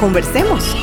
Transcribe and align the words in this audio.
Conversemos. 0.00 0.74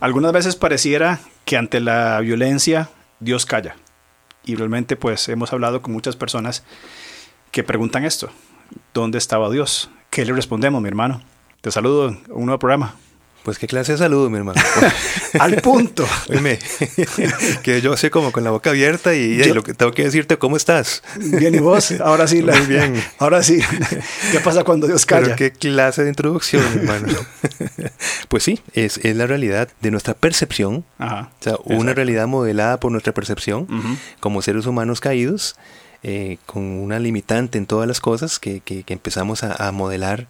Algunas 0.00 0.32
veces 0.32 0.56
pareciera 0.56 1.20
que 1.44 1.56
ante 1.56 1.78
la 1.78 2.18
violencia 2.18 2.90
Dios 3.20 3.46
calla. 3.46 3.76
Y 4.44 4.56
realmente 4.56 4.96
pues 4.96 5.28
hemos 5.28 5.52
hablado 5.52 5.82
con 5.82 5.92
muchas 5.92 6.16
personas 6.16 6.64
que 7.52 7.62
preguntan 7.62 8.04
esto. 8.04 8.28
¿Dónde 8.92 9.18
estaba 9.18 9.48
Dios? 9.48 9.88
¿Qué 10.10 10.24
le 10.24 10.32
respondemos, 10.32 10.82
mi 10.82 10.88
hermano? 10.88 11.22
Te 11.60 11.70
saludo 11.70 12.08
un 12.28 12.46
nuevo 12.46 12.58
programa. 12.58 12.96
Pues 13.44 13.58
qué 13.58 13.66
clase 13.66 13.92
de 13.92 13.98
saludo, 13.98 14.30
mi 14.30 14.38
hermano. 14.38 14.58
Al 15.38 15.60
punto. 15.60 16.06
Oíme, 16.30 16.58
que 17.62 17.82
yo 17.82 17.94
sé 17.94 18.10
como 18.10 18.32
con 18.32 18.42
la 18.42 18.50
boca 18.50 18.70
abierta 18.70 19.14
y, 19.14 19.44
lo 19.52 19.62
que 19.62 19.74
tengo 19.74 19.92
que 19.92 20.02
decirte, 20.02 20.38
¿cómo 20.38 20.56
estás? 20.56 21.02
Bien, 21.18 21.54
¿y 21.54 21.58
vos? 21.58 21.92
Ahora 22.00 22.26
sí. 22.26 22.40
La, 22.40 22.56
Muy 22.56 22.66
bien. 22.66 23.04
Ahora 23.18 23.42
sí. 23.42 23.60
¿Qué 24.32 24.40
pasa 24.40 24.64
cuando 24.64 24.86
Dios 24.86 25.04
calla? 25.04 25.36
qué 25.36 25.52
clase 25.52 26.04
de 26.04 26.08
introducción, 26.08 26.64
mi 26.74 26.80
hermano. 26.80 27.12
Pues 28.28 28.44
sí, 28.44 28.60
es, 28.72 28.96
es 28.96 29.14
la 29.14 29.26
realidad 29.26 29.68
de 29.82 29.90
nuestra 29.90 30.14
percepción. 30.14 30.86
Ajá, 30.96 31.30
o 31.38 31.44
sea, 31.44 31.56
una 31.64 31.92
realidad 31.92 32.26
modelada 32.26 32.80
por 32.80 32.92
nuestra 32.92 33.12
percepción 33.12 33.68
como 34.20 34.40
seres 34.40 34.64
humanos 34.64 35.00
caídos, 35.00 35.56
eh, 36.02 36.38
con 36.46 36.62
una 36.62 36.98
limitante 36.98 37.58
en 37.58 37.66
todas 37.66 37.86
las 37.86 38.00
cosas 38.00 38.38
que, 38.38 38.60
que, 38.60 38.84
empezamos 38.88 39.44
a, 39.44 39.68
a 39.68 39.70
modelar 39.70 40.28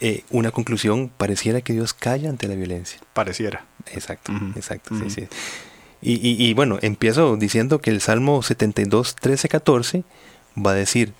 eh, 0.00 0.24
una 0.30 0.50
conclusión, 0.50 1.10
pareciera 1.14 1.60
que 1.60 1.72
Dios 1.72 1.94
calla 1.94 2.30
ante 2.30 2.48
la 2.48 2.54
violencia. 2.54 3.00
Pareciera. 3.12 3.66
Exacto, 3.92 4.32
exacto, 4.56 4.94
sí, 4.96 5.10
sí. 5.10 5.28
Y, 6.02 6.42
y, 6.42 6.54
bueno, 6.54 6.78
empiezo 6.80 7.36
diciendo 7.36 7.80
que 7.82 7.90
el 7.90 8.00
Salmo 8.00 8.42
72, 8.42 9.16
13, 9.16 9.48
14 9.50 10.04
va 10.56 10.70
a 10.70 10.74
decir, 10.74 11.12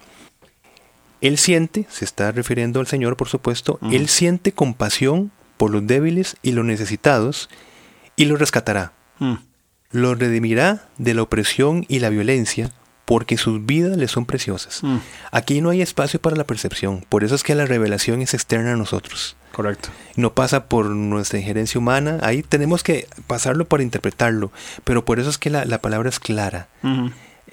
Él 1.21 1.37
siente, 1.37 1.87
se 1.91 2.07
está 2.07 2.33
refiriendo 2.33 2.81
al 2.81 2.87
Señor 2.87 3.17
por 3.19 3.29
supuesto, 3.29 3.79
Él 3.93 4.09
siente 4.09 4.53
compasión 4.53 5.31
por 5.59 5.71
los 5.71 5.87
débiles 5.87 6.37
y 6.41 6.53
los 6.53 6.65
necesitados 6.65 7.51
y 8.17 8.25
los 8.25 8.39
rescatará. 8.39 8.93
Los 9.91 10.19
redimirá 10.19 10.89
de 10.97 11.13
la 11.13 11.23
opresión 11.23 11.85
y 11.89 11.99
la 11.99 12.09
violencia 12.09 12.73
porque 13.11 13.37
sus 13.37 13.67
vidas 13.67 13.97
le 13.97 14.07
son 14.07 14.25
preciosas. 14.25 14.85
Mm. 14.85 14.99
Aquí 15.33 15.61
no 15.61 15.71
hay 15.71 15.83
espacio 15.83 16.21
para 16.21 16.37
la 16.37 16.45
percepción, 16.45 17.05
por 17.09 17.25
eso 17.25 17.35
es 17.35 17.43
que 17.43 17.57
la 17.57 17.67
revelación 17.67 18.23
es 18.23 18.35
externa 18.35 18.75
a 18.75 18.77
nosotros. 18.77 19.35
Correcto. 19.51 19.89
No 20.15 20.33
pasa 20.33 20.67
por 20.67 20.87
nuestra 20.87 21.41
injerencia 21.41 21.81
humana, 21.81 22.21
ahí 22.23 22.45
tenemos 22.45 22.85
que 22.85 23.09
pasarlo 23.27 23.65
para 23.65 23.83
interpretarlo, 23.83 24.53
pero 24.85 25.05
por 25.05 25.19
eso 25.19 25.29
es 25.29 25.39
que 25.39 25.51
la, 25.51 25.79
palabra 25.79 26.09
es 26.09 26.21
clara. 26.21 26.69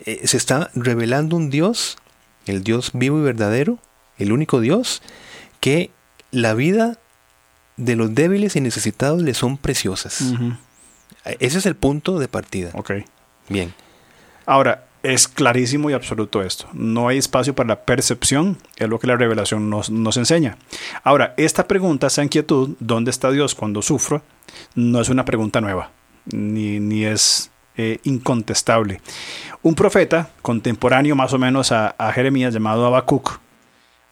Eh, 0.05 0.21
se 0.27 0.37
está 0.37 0.69
revelando 0.75 1.35
un 1.35 1.49
Dios, 1.49 1.97
el 2.45 2.63
Dios 2.63 2.91
vivo 2.93 3.17
y 3.17 3.23
verdadero, 3.23 3.79
el 4.19 4.33
único 4.33 4.59
Dios, 4.59 5.01
que 5.59 5.89
la 6.29 6.53
vida 6.53 6.99
de 7.77 7.95
los 7.95 8.13
débiles 8.13 8.55
y 8.55 8.61
necesitados 8.61 9.23
le 9.23 9.33
son 9.33 9.57
preciosas. 9.57 10.21
Ese 11.25 11.57
es 11.57 11.65
el 11.65 11.75
punto 11.75 12.19
de 12.19 12.27
partida. 12.27 12.69
Ok. 12.75 12.91
Bien. 13.49 13.73
Ahora, 14.45 14.86
es 15.03 15.27
clarísimo 15.27 15.89
y 15.89 15.93
absoluto 15.93 16.41
esto. 16.41 16.67
No 16.73 17.07
hay 17.07 17.17
espacio 17.17 17.55
para 17.55 17.69
la 17.69 17.81
percepción, 17.81 18.57
es 18.77 18.89
lo 18.89 18.99
que 18.99 19.07
la 19.07 19.15
revelación 19.15 19.69
nos, 19.69 20.17
enseña. 20.17 20.57
Ahora, 21.03 21.33
esta 21.37 21.67
pregunta, 21.67 22.07
esa 22.07 22.23
inquietud, 22.23 22.75
¿dónde 22.79 23.11
está 23.11 23.31
Dios 23.31 23.55
cuando 23.55 23.81
sufro? 23.81 24.21
No 24.75 24.99
es 24.99 25.09
una 25.09 25.25
pregunta 25.25 25.61
nueva, 25.61 25.91
ni, 26.25 27.05
es 27.05 27.51
eh, 27.77 27.99
incontestable. 28.03 29.01
Un 29.61 29.75
profeta 29.75 30.29
contemporáneo 30.41 31.15
más 31.15 31.33
o 31.33 31.39
menos 31.39 31.71
a, 31.71 31.95
Jeremías 32.13 32.53
llamado 32.53 32.85
Habacuc, 32.85 33.39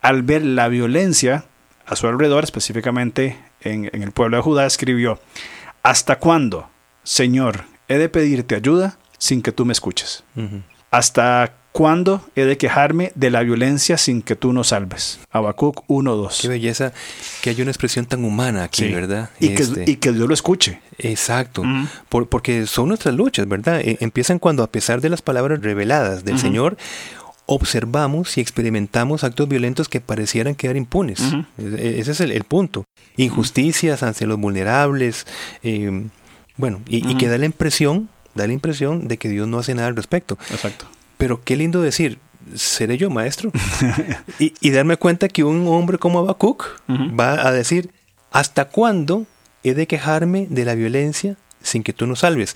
al 0.01 0.23
ver 0.23 0.45
la 0.45 0.67
violencia 0.67 1.45
a 1.85 1.95
su 1.95 2.07
alrededor, 2.07 2.43
específicamente 2.43 3.37
en, 3.61 3.89
el 3.91 4.11
pueblo 4.11 4.37
de 4.37 4.43
Judá, 4.43 4.65
escribió, 4.65 5.19
¿Hasta 5.83 6.19
cuándo, 6.19 6.69
Señor, 7.03 7.65
he 7.87 7.97
de 7.97 8.09
pedirte 8.09 8.55
ayuda 8.55 8.97
sin 9.17 9.41
que 9.41 9.51
tú 9.51 9.65
me 9.65 9.73
escuches? 9.73 10.23
¿Hasta 10.95 11.51
cuándo 11.73 12.21
he 12.37 12.45
de 12.45 12.57
quejarme 12.57 13.11
de 13.15 13.29
la 13.29 13.43
violencia 13.43 13.97
sin 13.97 14.21
que 14.21 14.37
tú 14.37 14.53
nos 14.53 14.67
salves? 14.67 15.19
Habacuc 15.29 15.85
1.2. 15.89 16.41
Qué 16.41 16.47
belleza 16.47 16.93
que 17.41 17.49
haya 17.49 17.63
una 17.63 17.71
expresión 17.71 18.05
tan 18.05 18.23
humana 18.23 18.63
aquí, 18.63 18.93
¿verdad? 18.93 19.29
Y, 19.41 19.49
que, 19.49 19.63
este, 19.63 19.91
y, 19.91 19.97
que, 19.97 20.13
Dios 20.13 20.25
lo 20.25 20.33
escuche. 20.33 20.79
Exacto. 20.97 21.63
porque 22.07 22.65
son 22.65 22.87
nuestras 22.87 23.13
luchas, 23.13 23.45
¿verdad? 23.45 23.81
E, 23.81 23.97
empiezan 23.99 24.39
cuando 24.39 24.63
a 24.63 24.67
pesar 24.71 25.01
de 25.01 25.09
las 25.09 25.21
palabras 25.21 25.59
reveladas 25.61 26.23
del 26.23 26.39
Señor, 26.39 26.77
observamos 27.45 28.37
y 28.37 28.41
experimentamos 28.41 29.25
actos 29.25 29.49
violentos 29.49 29.89
que 29.89 29.99
parecieran 29.99 30.55
quedar 30.55 30.77
impunes. 30.77 31.19
E, 31.57 31.97
ese 31.99 32.13
es 32.13 32.21
el, 32.21 32.43
punto. 32.45 32.85
Injusticias 33.17 34.01
ante 34.01 34.25
los 34.25 34.39
vulnerables. 34.39 35.27
Eh, 35.61 36.07
bueno, 36.55 36.79
y, 36.87 37.05
y 37.05 37.17
que 37.17 37.27
da 37.27 37.37
la 37.37 37.47
impresión 37.47 38.07
da 38.35 38.47
la 38.47 38.53
impresión 38.53 39.07
de 39.07 39.17
que 39.17 39.29
Dios 39.29 39.47
no 39.47 39.59
hace 39.59 39.73
nada 39.73 39.87
al 39.87 39.95
respecto. 39.95 40.37
Exacto. 40.51 40.85
Pero 41.17 41.41
qué 41.43 41.55
lindo 41.55 41.81
decir, 41.81 42.19
¿seré 42.53 42.97
yo 42.97 43.09
maestro? 43.09 43.51
y, 44.39 44.69
darme 44.69 44.97
cuenta 44.97 45.29
que 45.29 45.43
un 45.43 45.67
hombre 45.67 45.97
como 45.97 46.19
Habacuc 46.19 46.65
va 46.87 47.47
a 47.47 47.51
decir, 47.51 47.89
¿hasta 48.31 48.65
cuándo 48.65 49.25
he 49.63 49.73
de 49.73 49.87
quejarme 49.87 50.47
de 50.49 50.65
la 50.65 50.75
violencia 50.75 51.37
sin 51.61 51.83
que 51.83 51.93
tú 51.93 52.05
nos 52.05 52.19
salves? 52.19 52.55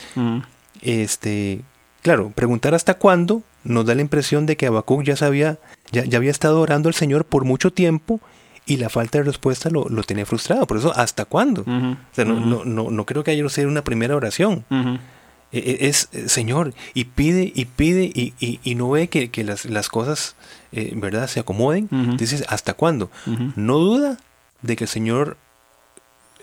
Este, 0.82 1.62
claro, 2.02 2.32
preguntar 2.36 2.76
hasta 2.76 2.96
cuándo 2.96 3.42
nos 3.64 3.86
da 3.86 3.96
la 3.96 4.02
impresión 4.02 4.46
de 4.46 4.58
que 4.58 4.68
Habacuc 4.68 5.04
ya 5.04 5.16
sabía, 5.16 5.58
ya, 5.92 6.04
ya 6.06 6.18
había 6.18 6.32
estado 6.32 6.62
orando 6.62 6.90
al 6.90 6.96
Señor 6.96 7.26
por 7.26 7.46
mucho 7.46 7.72
tiempo 7.72 8.20
y 8.70 8.78
la 8.78 8.90
falta 8.90 9.18
de 9.18 9.24
respuesta 9.24 9.70
lo, 9.70 9.86
tenía 10.04 10.26
frustrado. 10.26 10.68
Por 10.68 10.78
eso, 10.78 10.94
¿hasta 10.96 11.26
cuándo? 11.26 11.62
o 11.62 11.98
sea, 12.12 12.24
no, 12.26 12.64
no, 12.64 12.92
no, 12.92 13.06
creo 13.06 13.24
que 13.24 13.32
haya 13.32 13.48
sido 13.50 13.68
una 13.68 13.84
primera 13.84 14.16
oración. 14.16 14.64
E, 15.52 15.58
e, 15.58 15.88
es 15.88 16.10
eh, 16.12 16.30
Señor 16.30 16.74
y 16.94 17.06
pide 17.06 17.52
y 17.56 17.66
pide 17.66 18.04
y, 18.04 18.34
y, 18.40 18.76
no 18.76 18.90
ve 18.90 19.08
que, 19.08 19.32
que 19.32 19.44
las, 19.44 19.66
las, 19.66 19.90
cosas 19.90 20.36
eh, 20.72 20.92
verdad 20.96 21.28
se 21.28 21.40
acomoden 21.40 21.90
dices 22.18 22.46
hasta 22.50 22.76
cuándo 22.76 23.10
no 23.56 23.80
duda 23.80 24.20
de 24.62 24.76
que 24.76 24.84
el 24.84 24.90
Señor 24.90 25.38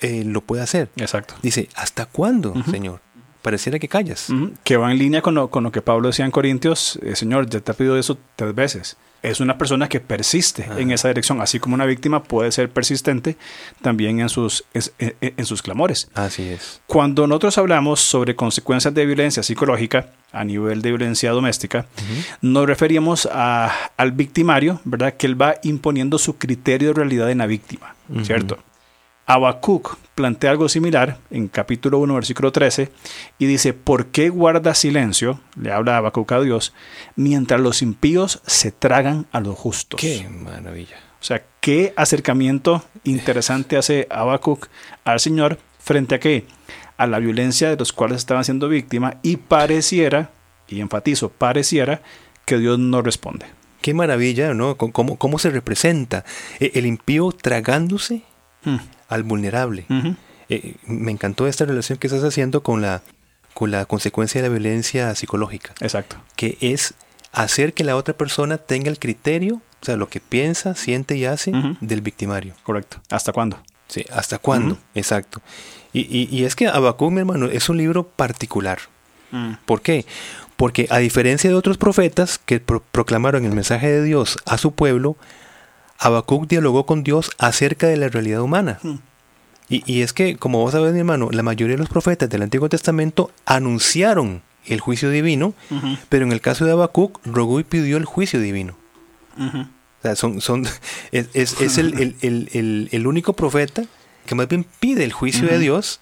eh, 0.01 0.25
lo 0.25 0.43
puede 0.43 0.63
hacer. 0.63 0.91
Exacto. 0.97 1.35
Dice 1.43 1.69
hasta 1.75 2.07
cuándo 2.07 2.55
Señor 2.71 3.01
pareciera 3.47 3.79
que 3.79 3.87
callas 3.87 4.27
que 4.65 4.77
va 4.77 4.91
en 4.91 4.99
línea 4.99 5.23
con 5.23 5.37
lo, 5.37 5.51
con 5.51 5.63
lo 5.63 5.71
que 5.71 5.81
Pablo 5.81 6.09
decía 6.09 6.25
en 6.25 6.33
Corintios 6.33 6.99
Señor 7.15 7.49
ya 7.49 7.61
te 7.61 7.71
ha 7.71 7.75
pedido 7.75 7.97
eso 7.97 8.19
tres 8.35 8.53
veces 8.55 8.97
es 9.23 9.41
una 9.41 9.59
persona 9.59 9.89
que 9.89 9.99
persiste 10.01 10.69
en 10.77 10.93
esa 10.93 11.09
dirección, 11.09 11.41
así 11.41 11.59
como 11.59 11.75
una 11.75 11.85
víctima 11.85 12.23
puede 12.23 12.53
ser 12.53 12.71
persistente 12.71 13.37
también 13.83 14.21
en 14.21 14.29
sus, 14.29 14.65
en, 14.99 15.47
sus 15.47 15.63
clamores. 15.63 16.09
Así 16.15 16.45
es. 16.45 16.81
Cuando 16.87 17.27
nosotros 17.27 17.59
hablamos 17.59 18.01
sobre 18.01 18.37
consecuencias 18.37 18.95
de 18.95 19.05
violencia 19.05 19.43
psicológica 19.43 20.11
a 20.33 20.45
nivel 20.45 20.81
de 20.81 20.91
violencia 20.91 21.33
doméstica, 21.33 21.87
nos 22.41 22.67
referimos 22.67 23.27
al 23.27 24.13
victimario, 24.13 24.81
¿verdad? 24.85 25.15
Que 25.15 25.27
él 25.27 25.41
va 25.41 25.57
imponiendo 25.63 26.19
su 26.19 26.37
criterio 26.37 26.89
de 26.89 26.95
realidad 26.95 27.31
en 27.31 27.39
la 27.39 27.47
víctima, 27.47 27.97
¿cierto? 28.23 28.59
Habacuc 29.27 29.97
plantea 30.15 30.53
algo 30.53 30.69
similar 30.69 31.19
en 31.31 31.49
capítulo 31.49 31.99
1, 31.99 32.15
versículo 32.15 32.53
13, 32.53 32.93
y 33.41 33.47
dice, 33.47 33.75
¿por 33.75 34.07
qué 34.07 34.29
guarda 34.29 34.75
silencio? 34.75 35.41
Le 35.61 35.73
habla 35.73 35.97
Habacuc 35.97 36.31
a 36.31 36.41
Dios, 36.41 36.73
mientras 37.17 37.61
los 37.61 37.83
impíos 37.83 38.41
se 38.47 38.71
tragan 38.71 39.27
a 39.33 39.41
los 39.41 39.57
justos. 39.57 40.01
¡Qué 40.01 40.29
maravilla! 40.29 40.97
O 41.21 41.25
sea, 41.25 41.45
qué 41.61 41.93
acercamiento 41.97 42.85
interesante 43.03 43.77
hace 43.77 44.07
Habacuc 44.11 44.69
al 45.05 45.19
Señor 45.19 45.59
frente 45.81 46.15
a 46.15 46.21
qué? 46.21 46.47
A 46.97 47.09
la 47.09 47.19
violencia 47.19 47.69
de 47.69 47.77
los 47.77 47.93
cuales 47.93 48.19
estaban 48.19 48.45
siendo 48.45 48.69
víctimas 48.69 49.17
y 49.23 49.39
pareciera, 49.39 50.31
y 50.69 50.81
enfatizo, 50.81 51.31
pareciera 51.31 52.01
que 52.45 52.59
Dios 52.59 52.79
no 52.79 53.03
responde. 53.03 53.47
Qué 53.83 53.93
maravilla, 53.93 54.55
¿no? 54.55 54.77
¿Cómo, 54.77 55.17
cómo 55.17 55.39
se 55.41 55.51
representa 55.51 56.25
e, 56.61 56.71
el 56.75 56.87
impío 56.87 57.33
tragándose 57.33 58.23
mm 58.63 58.96
al 59.09 59.23
vulnerable. 59.23 59.87
Eh, 60.49 60.77
me 60.87 61.11
encantó 61.13 61.47
esta 61.47 61.65
relación 61.65 61.99
que 61.99 62.07
estás 62.07 62.23
haciendo 62.25 62.63
con 62.63 62.81
la, 62.83 63.03
con 63.55 63.71
la 63.71 63.85
consecuencia 63.87 64.41
de 64.43 64.49
la 64.49 64.53
violencia 64.55 65.15
psicológica. 65.15 65.75
Exacto. 65.81 66.17
Que 66.37 66.57
es 66.61 66.95
hacer 67.33 67.73
que 67.75 67.85
la 67.85 67.97
otra 67.97 68.15
persona 68.17 68.57
tenga 68.59 68.89
el 68.91 68.99
criterio 68.99 69.61
O 69.83 69.85
sea, 69.85 69.97
lo 69.97 70.09
que 70.09 70.21
piensa, 70.21 70.75
siente 70.75 71.17
y 71.17 71.25
hace 71.27 71.53
del 71.81 72.01
victimario. 72.01 72.55
Correcto. 72.63 73.01
¿Hasta 73.11 73.33
cuándo? 73.33 73.59
Sí, 73.89 74.05
¿hasta 74.13 74.39
cuándo? 74.39 74.79
Exacto. 74.95 75.41
Y, 75.93 76.01
y- 76.01 76.29
y 76.31 76.45
es 76.45 76.57
que 76.57 76.67
Habacuc, 76.67 77.13
mi 77.13 77.21
hermano, 77.21 77.47
es 77.47 77.69
un 77.69 77.77
libro 77.77 78.09
particular. 78.09 78.79
¿Por 79.67 79.83
qué? 79.83 80.07
Porque 80.57 80.87
a 80.91 80.99
diferencia 80.99 81.51
de 81.51 81.57
otros 81.57 81.77
profetas 81.77 82.39
que 82.39 82.59
pro- 82.61 82.83
proclamaron 82.91 83.45
el 83.45 83.53
mensaje 83.53 83.89
de 83.91 84.03
Dios 84.03 84.39
a 84.47 84.57
su 84.57 84.73
pueblo, 84.73 85.17
Habacuc 85.99 86.47
dialogó 86.49 86.87
con 86.87 87.03
Dios 87.05 87.31
acerca 87.39 87.87
de 87.87 87.97
la 87.97 88.09
realidad 88.09 88.41
humana. 88.43 88.79
Mm. 88.83 88.95
Y, 89.69 89.83
y 89.93 90.03
es 90.03 90.13
que, 90.13 90.37
como 90.37 90.59
vos 90.61 90.73
sabés, 90.73 90.93
mi 90.93 91.01
hermano, 91.01 91.29
la 91.33 91.43
mayoría 91.43 91.75
de 91.75 91.81
los 91.81 91.89
profetas 91.89 92.29
del 92.29 92.43
Antiguo 92.43 92.69
Testamento 92.69 93.33
anunciaron 93.47 94.43
el 94.67 94.81
juicio 94.81 95.11
divino, 95.11 95.55
pero 96.09 96.25
en 96.25 96.33
el 96.33 96.41
caso 96.41 96.65
de 96.65 96.73
Habacuc, 96.73 97.21
rogó 97.25 97.59
y 97.61 97.65
pidió 97.65 97.97
el 97.97 98.05
juicio 98.05 98.41
divino. 98.41 98.77
O 99.39 100.03
sea, 100.03 100.17
son, 100.17 100.41
son, 100.41 100.67
es, 101.13 101.29
es- 101.35 101.61
es 101.61 101.79
el, 101.79 101.95
el- 102.01 102.49
el- 102.53 102.89
el- 102.93 103.07
único 103.07 103.33
profeta 103.35 103.85
que 104.27 104.35
más 104.35 104.49
bien 104.49 104.65
pide 104.81 105.05
el 105.05 105.13
juicio 105.13 105.47
de. 105.49 105.59
Dios, 105.59 106.01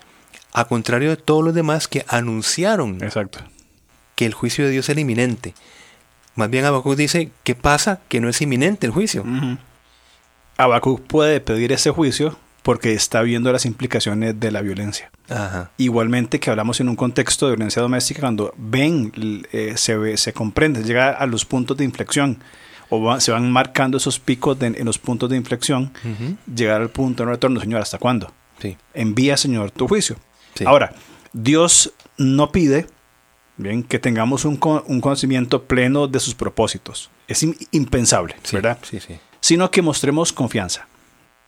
a 0.53 0.65
contrario 0.67 1.11
de 1.11 1.17
todos 1.17 1.45
los 1.45 1.55
demás 1.55 1.89
que 1.89 2.05
anunciaron 2.09 3.03
Exacto. 3.03 3.41
que 4.15 4.25
el 4.27 4.35
juicio 4.35 4.65
de 4.65 4.71
Dios 4.71 4.89
era 4.89 5.01
inminente. 5.01 5.55
Más 6.35 6.49
bien 6.51 6.65
Habacuc 6.65 6.97
dice, 6.97 7.31
¿qué 7.45 7.55
pasa? 7.55 8.01
Que 8.09 8.21
no 8.21 8.29
es 8.29 8.41
inminente 8.41 8.87
el 8.87 8.93
juicio. 8.93 9.25
Habacuc 10.57 11.01
puede 11.03 11.41
pedir 11.41 11.73
ese 11.73 11.91
juicio 11.91 12.37
porque 12.63 12.93
está 12.95 13.21
viendo 13.23 13.53
las 13.53 13.67
implicaciones 13.67 14.41
de 14.41 14.51
la 14.51 14.63
violencia. 14.63 15.11
Ajá. 15.29 15.71
Igualmente 15.77 16.41
que 16.41 16.49
hablamos 16.51 16.81
en 16.81 16.89
un 16.89 16.97
contexto 16.97 17.47
de 17.47 17.53
violencia 17.57 17.83
doméstica, 17.83 18.21
cuando 18.21 18.55
ven, 18.57 19.13
eh, 19.53 19.75
se, 19.77 19.97
ve- 19.97 20.17
se 20.17 20.33
comprende, 20.33 20.83
llega 20.83 21.11
a 21.11 21.27
los 21.27 21.45
puntos 21.45 21.77
de 21.77 21.85
inflexión 21.85 22.39
o 22.89 23.03
va- 23.03 23.21
se 23.21 23.33
van 23.33 23.51
marcando 23.53 23.99
esos 23.99 24.19
picos 24.19 24.59
de- 24.59 24.69
en 24.69 24.85
los 24.87 24.99
puntos 24.99 25.29
de 25.29 25.37
inflexión, 25.37 25.93
Ujú. 26.05 26.37
llegar 26.55 26.81
al 26.81 26.89
punto 26.91 27.23
de 27.23 27.27
no 27.27 27.33
retorno, 27.33 27.61
Señor, 27.61 27.83
¿hasta 27.83 27.99
cuándo? 27.99 28.33
Sí. 28.61 28.77
Envía, 28.95 29.37
Señor, 29.37 29.71
tu 29.71 29.87
juicio. 29.87 30.17
Sí. 30.55 30.65
Ahora, 30.67 30.95
Dios 31.35 31.93
no 32.17 32.51
pide 32.51 32.87
bien 33.59 33.83
que 33.83 33.99
tengamos 33.99 34.45
un, 34.47 34.59
un 34.87 35.01
conocimiento 35.01 35.65
pleno 35.65 36.07
de 36.09 36.19
sus 36.21 36.35
propósitos. 36.35 37.11
Es 37.29 37.43
im- 37.43 37.57
impensable, 37.73 38.37
Sí, 38.43 38.57
¿verdad? 38.57 38.79
Sí, 38.83 39.01
sí. 39.01 39.19
Sino 39.45 39.71
que 39.71 39.83
mostremos 39.83 40.33
confianza. 40.33 40.87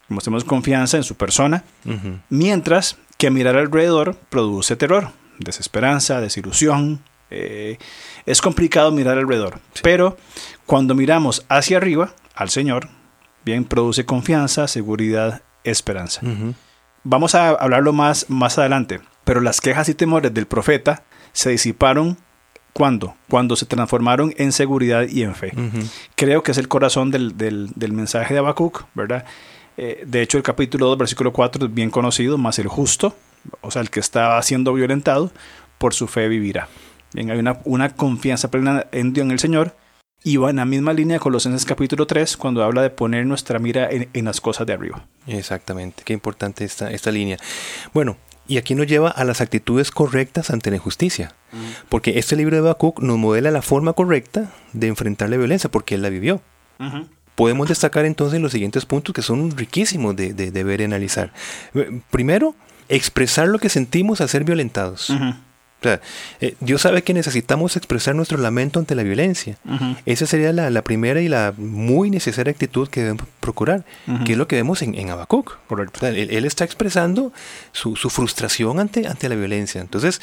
Mostremos 0.08 0.44
confianza 0.44 0.98
en 0.98 1.02
su 1.02 1.14
persona, 1.14 1.64
mientras 2.28 2.98
que 3.16 3.30
mirar 3.30 3.56
alrededor 3.56 4.14
produce 4.28 4.76
terror, 4.76 5.12
desesperanza, 5.38 6.20
desilusión. 6.20 7.00
eh, 7.30 7.78
es 8.26 8.40
complicado 8.42 8.92
mirar 8.92 9.16
alrededor, 9.18 9.58
Sí. 9.72 9.80
pero 9.82 10.16
cuando 10.66 10.94
miramos 10.94 11.44
hacia 11.48 11.78
arriba, 11.78 12.12
al 12.34 12.50
Señor, 12.50 12.88
bien, 13.44 13.64
produce 13.64 14.04
confianza, 14.04 14.68
seguridad, 14.68 15.40
esperanza. 15.64 16.20
Vamos 17.02 17.34
a 17.34 17.48
hablarlo 17.48 17.92
más, 17.92 18.26
más 18.28 18.58
adelante, 18.58 19.00
pero 19.24 19.40
las 19.40 19.60
quejas 19.62 19.88
y 19.88 19.94
temores 19.94 20.34
del 20.34 20.46
profeta 20.46 21.02
se 21.32 21.50
disiparon 21.50 22.16
cuando, 22.76 23.14
cuando 23.30 23.56
se 23.56 23.64
transformaron 23.64 24.34
en 24.36 24.52
seguridad 24.52 25.08
y 25.08 25.22
en 25.22 25.34
fe. 25.34 25.50
Creo 26.14 26.42
que 26.42 26.50
es 26.52 26.58
el 26.58 26.68
corazón 26.68 27.10
del, 27.10 27.34
del- 27.38 27.70
del 27.74 27.92
mensaje 27.94 28.34
de 28.34 28.40
Habacuc, 28.40 28.84
¿verdad? 28.92 29.24
Eh, 29.78 30.04
de 30.06 30.20
hecho, 30.20 30.36
el 30.36 30.42
capítulo 30.42 30.84
2, 30.88 30.98
versículo 30.98 31.32
4 31.32 31.64
es 31.66 31.72
bien 31.74 31.88
conocido, 31.90 32.36
más 32.36 32.58
el 32.58 32.66
justo, 32.68 33.16
o 33.62 33.70
sea, 33.70 33.80
el 33.80 33.88
que 33.88 34.00
está 34.00 34.40
siendo 34.42 34.74
violentado, 34.74 35.30
por 35.78 35.94
su 35.94 36.06
fe 36.06 36.28
vivirá. 36.28 36.68
Bien, 37.14 37.30
hay 37.30 37.38
una, 37.38 37.60
una 37.64 37.88
confianza 37.94 38.50
plena 38.50 38.84
en 38.92 39.14
Dios, 39.14 39.24
en 39.24 39.30
el 39.30 39.38
Señor, 39.38 39.74
y 40.22 40.36
va 40.36 40.50
en 40.50 40.56
la 40.56 40.66
misma 40.66 40.92
línea 40.92 41.14
de 41.14 41.20
Colosenses 41.20 41.64
capítulo 41.64 42.06
3, 42.06 42.36
cuando 42.36 42.62
habla 42.62 42.82
de 42.82 42.90
poner 42.90 43.24
nuestra 43.24 43.58
mira 43.58 43.88
en, 43.90 44.10
en 44.12 44.24
las 44.26 44.40
cosas 44.42 44.66
de 44.66 44.74
arriba. 44.74 45.02
Exactamente, 45.26 46.02
qué 46.04 46.12
importante 46.12 46.64
esta, 46.64 46.90
esta 46.90 47.10
línea. 47.10 47.38
Bueno, 47.94 48.18
y 48.48 48.58
aquí 48.58 48.74
nos 48.74 48.86
lleva 48.86 49.10
a 49.10 49.24
las 49.24 49.40
actitudes 49.40 49.90
correctas 49.90 50.50
ante 50.50 50.70
la 50.70 50.76
injusticia, 50.76 51.34
porque 51.88 52.18
este 52.18 52.36
libro 52.36 52.54
de 52.56 52.60
Habacuc 52.60 53.00
nos 53.00 53.18
modela 53.18 53.50
la 53.50 53.62
forma 53.62 53.92
correcta 53.92 54.52
de 54.72 54.86
enfrentar 54.88 55.30
la 55.30 55.36
violencia, 55.36 55.70
porque 55.70 55.94
él 55.96 56.02
la 56.02 56.08
vivió. 56.10 56.40
Podemos 57.34 57.68
destacar 57.68 58.04
entonces 58.06 58.40
los 58.40 58.52
siguientes 58.52 58.86
puntos 58.86 59.14
que 59.14 59.20
son 59.22 59.56
riquísimos 59.56 60.16
de, 60.16 60.32
de- 60.32 60.50
de 60.50 60.64
ver 60.64 60.80
y 60.80 60.84
analizar. 60.84 61.32
Primero, 62.10 62.54
expresar 62.88 63.48
lo 63.48 63.58
que 63.58 63.68
sentimos 63.68 64.20
al 64.20 64.28
ser 64.28 64.44
violentados. 64.44 65.10
O 65.80 65.82
sea, 65.82 66.00
eh, 66.40 66.54
Dios 66.60 66.80
sabe 66.82 67.02
que 67.02 67.12
necesitamos 67.14 67.76
expresar 67.76 68.14
nuestro 68.14 68.38
lamento 68.38 68.78
ante 68.80 68.94
la 68.94 69.02
violencia. 69.02 69.58
ujú, 69.64 69.96
Esa 70.06 70.26
sería 70.26 70.52
la, 70.52 70.70
la 70.70 70.82
primera 70.82 71.20
y 71.20 71.28
la 71.28 71.52
muy 71.56 72.10
necesaria 72.10 72.50
actitud 72.50 72.88
que 72.88 73.00
debemos 73.02 73.26
procurar, 73.40 73.84
Ujú. 74.08 74.24
que 74.24 74.32
es 74.32 74.38
lo 74.38 74.48
que 74.48 74.56
vemos 74.56 74.80
en, 74.82 74.94
en 74.94 75.10
Habacuc. 75.10 75.58
Correcto. 75.68 75.98
O 75.98 76.00
sea, 76.00 76.08
él, 76.08 76.30
él 76.30 76.44
está 76.46 76.64
expresando 76.64 77.32
su, 77.72 77.94
su 77.94 78.08
frustración 78.10 78.80
ante, 78.80 79.06
ante 79.06 79.28
la 79.28 79.34
violencia. 79.36 79.80
Entonces, 79.80 80.20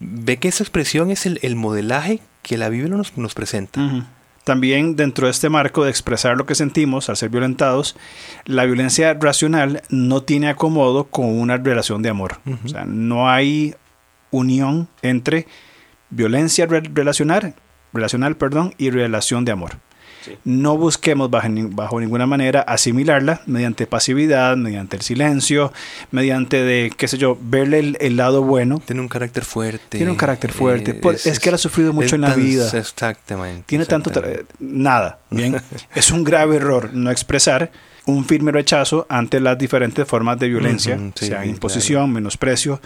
ve 0.00 0.38
que 0.38 0.48
esa 0.48 0.62
expresión 0.64 1.10
es 1.10 1.24
el, 1.24 1.38
el 1.42 1.54
modelaje 1.56 2.20
que 2.42 2.58
la 2.58 2.68
Biblia 2.68 2.96
nos, 2.96 3.16
nos 3.16 3.32
presenta. 3.34 3.80
Ujú. 3.80 4.02
También 4.44 4.94
dentro 4.96 5.26
de 5.26 5.32
este 5.32 5.48
marco 5.48 5.82
de 5.84 5.90
expresar 5.90 6.36
lo 6.36 6.46
que 6.46 6.54
sentimos 6.54 7.08
al 7.08 7.16
ser 7.16 7.30
violentados, 7.30 7.96
la 8.44 8.64
violencia 8.64 9.14
racional 9.14 9.82
no 9.88 10.22
tiene 10.22 10.48
acomodo 10.48 11.04
con 11.04 11.26
una 11.26 11.56
relación 11.56 12.02
de 12.02 12.10
amor. 12.10 12.38
O 12.64 12.68
sea, 12.68 12.84
no 12.84 13.28
hay 13.28 13.74
unión 14.30 14.88
entre 15.02 15.46
violencia 16.10 16.66
re- 16.66 16.82
relacional, 16.92 17.54
relacional 17.92 18.36
perdón, 18.36 18.74
y 18.78 18.90
relación 18.90 19.44
de 19.44 19.52
amor. 19.52 19.78
No 20.44 20.76
busquemos 20.76 21.30
bajo, 21.30 21.48
ni- 21.48 21.62
bajo 21.62 22.00
ninguna 22.00 22.26
manera 22.26 22.60
asimilarla 22.62 23.42
mediante 23.46 23.86
pasividad, 23.86 24.56
mediante 24.56 24.96
el 24.96 25.02
silencio, 25.02 25.72
mediante 26.10 26.62
de, 26.64 26.92
qué 26.96 27.06
sé 27.06 27.16
yo, 27.16 27.38
verle 27.40 27.78
el, 27.78 27.96
el 28.00 28.16
lado 28.16 28.42
bueno. 28.42 28.82
Tiene 28.84 29.02
un 29.02 29.08
carácter 29.08 29.44
fuerte. 29.44 29.98
Tiene 29.98 30.10
un 30.10 30.16
carácter 30.16 30.50
fuerte. 30.52 30.94
Por- 30.94 31.14
es 31.14 31.38
que 31.38 31.48
él 31.48 31.54
ha 31.54 31.58
sufrido 31.58 31.92
mucho 31.92 32.16
en 32.16 32.22
la 32.22 32.34
vida. 32.34 32.68
Exactamente. 32.76 33.62
Tiene 33.66 33.84
tanto... 33.86 34.10
Nada. 34.58 35.20
Bien. 35.30 35.60
es 35.94 36.10
un 36.10 36.24
grave 36.24 36.56
error 36.56 36.90
no 36.92 37.12
expresar 37.12 37.70
un 38.06 38.24
firme 38.24 38.50
rechazo 38.50 39.06
ante 39.08 39.38
las 39.38 39.56
diferentes 39.58 40.06
formas 40.08 40.38
de 40.40 40.48
violencia, 40.48 40.98
sí, 41.14 41.26
sea 41.26 41.44
imposición, 41.46 42.12
menosprecio, 42.12 42.80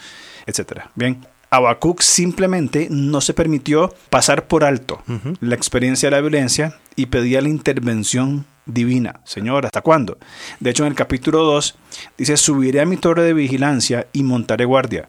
etcétera. 0.47 0.91
Bien. 0.95 1.19
Habacuc 1.53 2.01
simplemente 2.01 2.87
no 2.91 3.21
se 3.21 3.35
permitió 3.35 3.93
pasar 4.09 4.47
por 4.47 4.63
alto 4.63 5.03
la 5.41 5.57
experiencia 5.57 6.09
de 6.09 6.15
la 6.17 6.21
violencia 6.21 6.77
y 6.95 7.07
pedía 7.07 7.41
la 7.41 7.49
intervención 7.49 8.47
divina. 8.67 9.19
Señor, 9.25 9.67
¿hasta 9.67 9.81
cuándo? 9.81 10.17
De 10.61 10.71
hecho, 10.71 10.85
en 10.85 10.91
el 10.91 10.95
capítulo 10.95 11.43
2 11.43 11.77
dice, 12.19 12.37
subiré 12.37 12.81
a 12.81 12.87
mi 12.87 12.97
torre 12.97 13.25
de 13.25 13.33
vigilancia 13.35 14.07
y 14.13 14.23
montaré 14.23 14.65
guardia. 14.65 15.09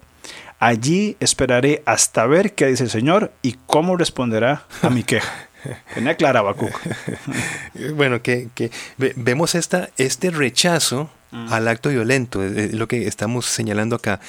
Allí 0.58 1.15
esperaré 1.20 1.84
hasta 1.86 2.25
ver 2.25 2.53
qué 2.56 2.65
dice 2.67 2.86
el 2.86 2.89
Señor 2.89 3.32
y 3.44 3.58
cómo 3.67 3.96
responderá 3.98 4.63
a 4.82 4.89
mi 4.89 5.03
queja. 5.03 5.32
Tenía 5.94 6.15
clara 6.15 6.39
Habacuc. 6.39 6.72
Bueno, 7.96 8.22
que, 8.24 8.50
que 8.56 8.72
ve- 8.98 9.13
vemos 9.15 9.53
esta, 9.56 9.89
este 9.98 10.32
rechazo 10.32 11.10
Mm. 11.34 11.53
al 11.53 11.70
acto 11.70 11.88
violento, 11.88 12.44
es 12.44 12.74
lo 12.74 12.89
que 12.89 13.08
estamos 13.08 13.46
señalando 13.46 13.96
acá. 13.96 14.20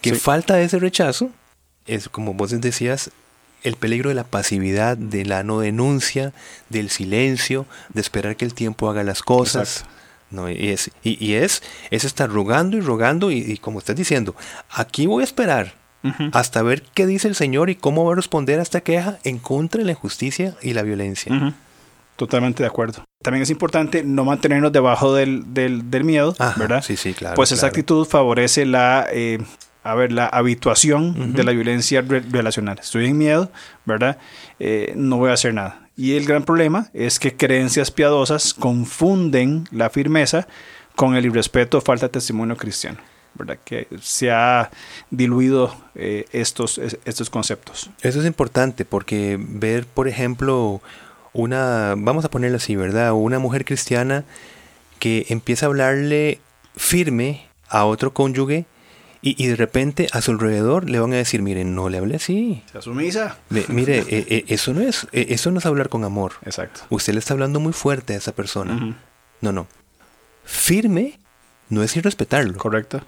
Que 0.00 0.14
Sí. 0.14 0.20
falta 0.20 0.60
ese 0.60 0.78
rechazo 0.78 1.30
es, 1.86 2.08
como 2.08 2.34
vos 2.34 2.50
decías, 2.60 3.10
el 3.64 3.74
peligro 3.76 4.08
de 4.10 4.14
la 4.14 4.24
pasividad, 4.24 4.96
de 4.96 5.24
la 5.24 5.42
no 5.42 5.58
denuncia, 5.60 6.32
del 6.68 6.90
silencio, 6.90 7.66
de 7.92 8.00
esperar 8.00 8.36
que 8.36 8.44
el 8.44 8.54
tiempo 8.54 8.88
haga 8.90 9.02
las 9.02 9.22
cosas. 9.22 9.78
Exacto. 9.78 9.94
No, 10.30 10.50
y 10.50 10.68
es, 10.68 10.90
y, 11.02 11.24
y 11.24 11.34
es, 11.34 11.62
es 11.90 12.04
estar 12.04 12.28
rogando 12.30 12.76
y 12.76 12.80
rogando, 12.80 13.30
y, 13.30 13.38
y 13.38 13.56
como 13.56 13.78
estás 13.78 13.96
diciendo, 13.96 14.36
aquí 14.70 15.06
voy 15.06 15.22
a 15.22 15.24
esperar 15.24 15.74
hasta 16.32 16.62
ver 16.62 16.82
qué 16.94 17.06
dice 17.06 17.28
el 17.28 17.34
Señor 17.34 17.68
y 17.70 17.74
cómo 17.74 18.04
va 18.04 18.12
a 18.12 18.16
responder 18.16 18.60
a 18.60 18.62
esta 18.62 18.80
queja 18.82 19.18
en 19.24 19.38
contra 19.38 19.80
de 19.80 19.84
la 19.86 19.90
injusticia 19.92 20.54
y 20.62 20.72
la 20.74 20.82
violencia. 20.82 21.34
Ujú. 21.34 21.52
Totalmente 22.16 22.62
de 22.62 22.66
acuerdo. 22.66 23.04
También 23.22 23.42
es 23.42 23.50
importante 23.50 24.02
no 24.04 24.24
mantenernos 24.24 24.72
debajo 24.72 25.14
del, 25.14 25.52
del, 25.54 25.90
del 25.90 26.04
miedo, 26.04 26.34
Ajá, 26.38 26.54
¿verdad? 26.58 26.82
Sí, 26.82 26.96
sí, 26.96 27.14
claro. 27.14 27.34
pues 27.36 27.52
esa 27.52 27.66
actitud 27.66 28.06
favorece 28.06 28.64
la, 28.64 29.06
eh, 29.12 29.38
a 29.90 29.94
ver, 29.94 30.12
la 30.12 30.26
habituación 30.26 31.32
de 31.34 31.44
la 31.44 31.52
violencia 31.52 32.00
re- 32.02 32.20
relacional. 32.30 32.78
Estoy 32.80 33.06
en 33.06 33.18
miedo, 33.18 33.50
¿verdad? 33.84 34.18
Eh, 34.58 34.92
no 34.96 35.16
voy 35.18 35.30
a 35.30 35.34
hacer 35.34 35.54
nada. 35.54 35.80
Y 35.96 36.16
el 36.16 36.26
gran 36.26 36.44
problema 36.44 36.88
es 36.94 37.18
que 37.18 37.36
creencias 37.36 37.90
piadosas 37.90 38.54
confunden 38.54 39.64
la 39.70 39.90
firmeza 39.90 40.46
con 40.94 41.14
el 41.16 41.26
irrespeto 41.26 41.78
o 41.78 41.80
falta 41.80 42.06
de 42.06 42.12
testimonio 42.12 42.56
cristiano, 42.56 42.98
¿verdad? 43.34 43.58
Que 43.64 43.86
se 44.00 44.30
ha 44.30 44.70
diluido 45.10 45.74
eh, 45.94 46.24
estos, 46.32 46.78
es- 46.78 46.98
estos 47.04 47.30
conceptos. 47.30 47.90
Eso 48.02 48.20
es 48.20 48.26
importante 48.26 48.84
porque 48.84 49.36
ver, 49.40 49.86
por 49.86 50.08
ejemplo, 50.08 50.80
una, 51.32 51.94
vamos 51.96 52.24
a 52.24 52.30
ponerlo 52.30 52.56
así, 52.56 52.74
¿verdad? 52.76 53.12
Una 53.12 53.38
mujer 53.38 53.64
cristiana 53.64 54.24
que 54.98 55.26
empieza 55.28 55.66
a 55.66 55.68
hablarle 55.68 56.40
firme 56.76 57.46
a 57.68 57.84
otro 57.84 58.12
cónyuge 58.12 58.64
Y, 59.20 59.42
y 59.42 59.48
de 59.48 59.56
repente 59.56 60.06
a 60.12 60.20
su 60.20 60.30
alrededor 60.30 60.88
le 60.88 61.00
van 61.00 61.12
a 61.12 61.16
decir, 61.16 61.42
mire, 61.42 61.64
no 61.64 61.88
le 61.88 61.98
hable 61.98 62.16
así. 62.16 62.62
Se 62.72 62.80
sumisa. 62.80 63.38
Le- 63.50 63.64
mire, 63.68 63.98
eh, 63.98 64.26
eh, 64.28 64.44
eso, 64.48 64.72
no 64.74 64.80
es, 64.80 65.08
eh, 65.12 65.26
eso 65.30 65.50
no 65.50 65.58
es 65.58 65.66
hablar 65.66 65.88
con 65.88 66.04
amor. 66.04 66.34
Exacto. 66.44 66.82
Usted 66.90 67.14
le 67.14 67.18
está 67.18 67.34
hablando 67.34 67.58
muy 67.58 67.72
fuerte 67.72 68.14
a 68.14 68.16
esa 68.16 68.32
persona. 68.32 68.96
No, 69.40 69.52
no. 69.52 69.66
Firme 70.44 71.18
no 71.68 71.82
es 71.82 71.96
irrespetarlo. 71.96 72.56
Correcto. 72.58 73.02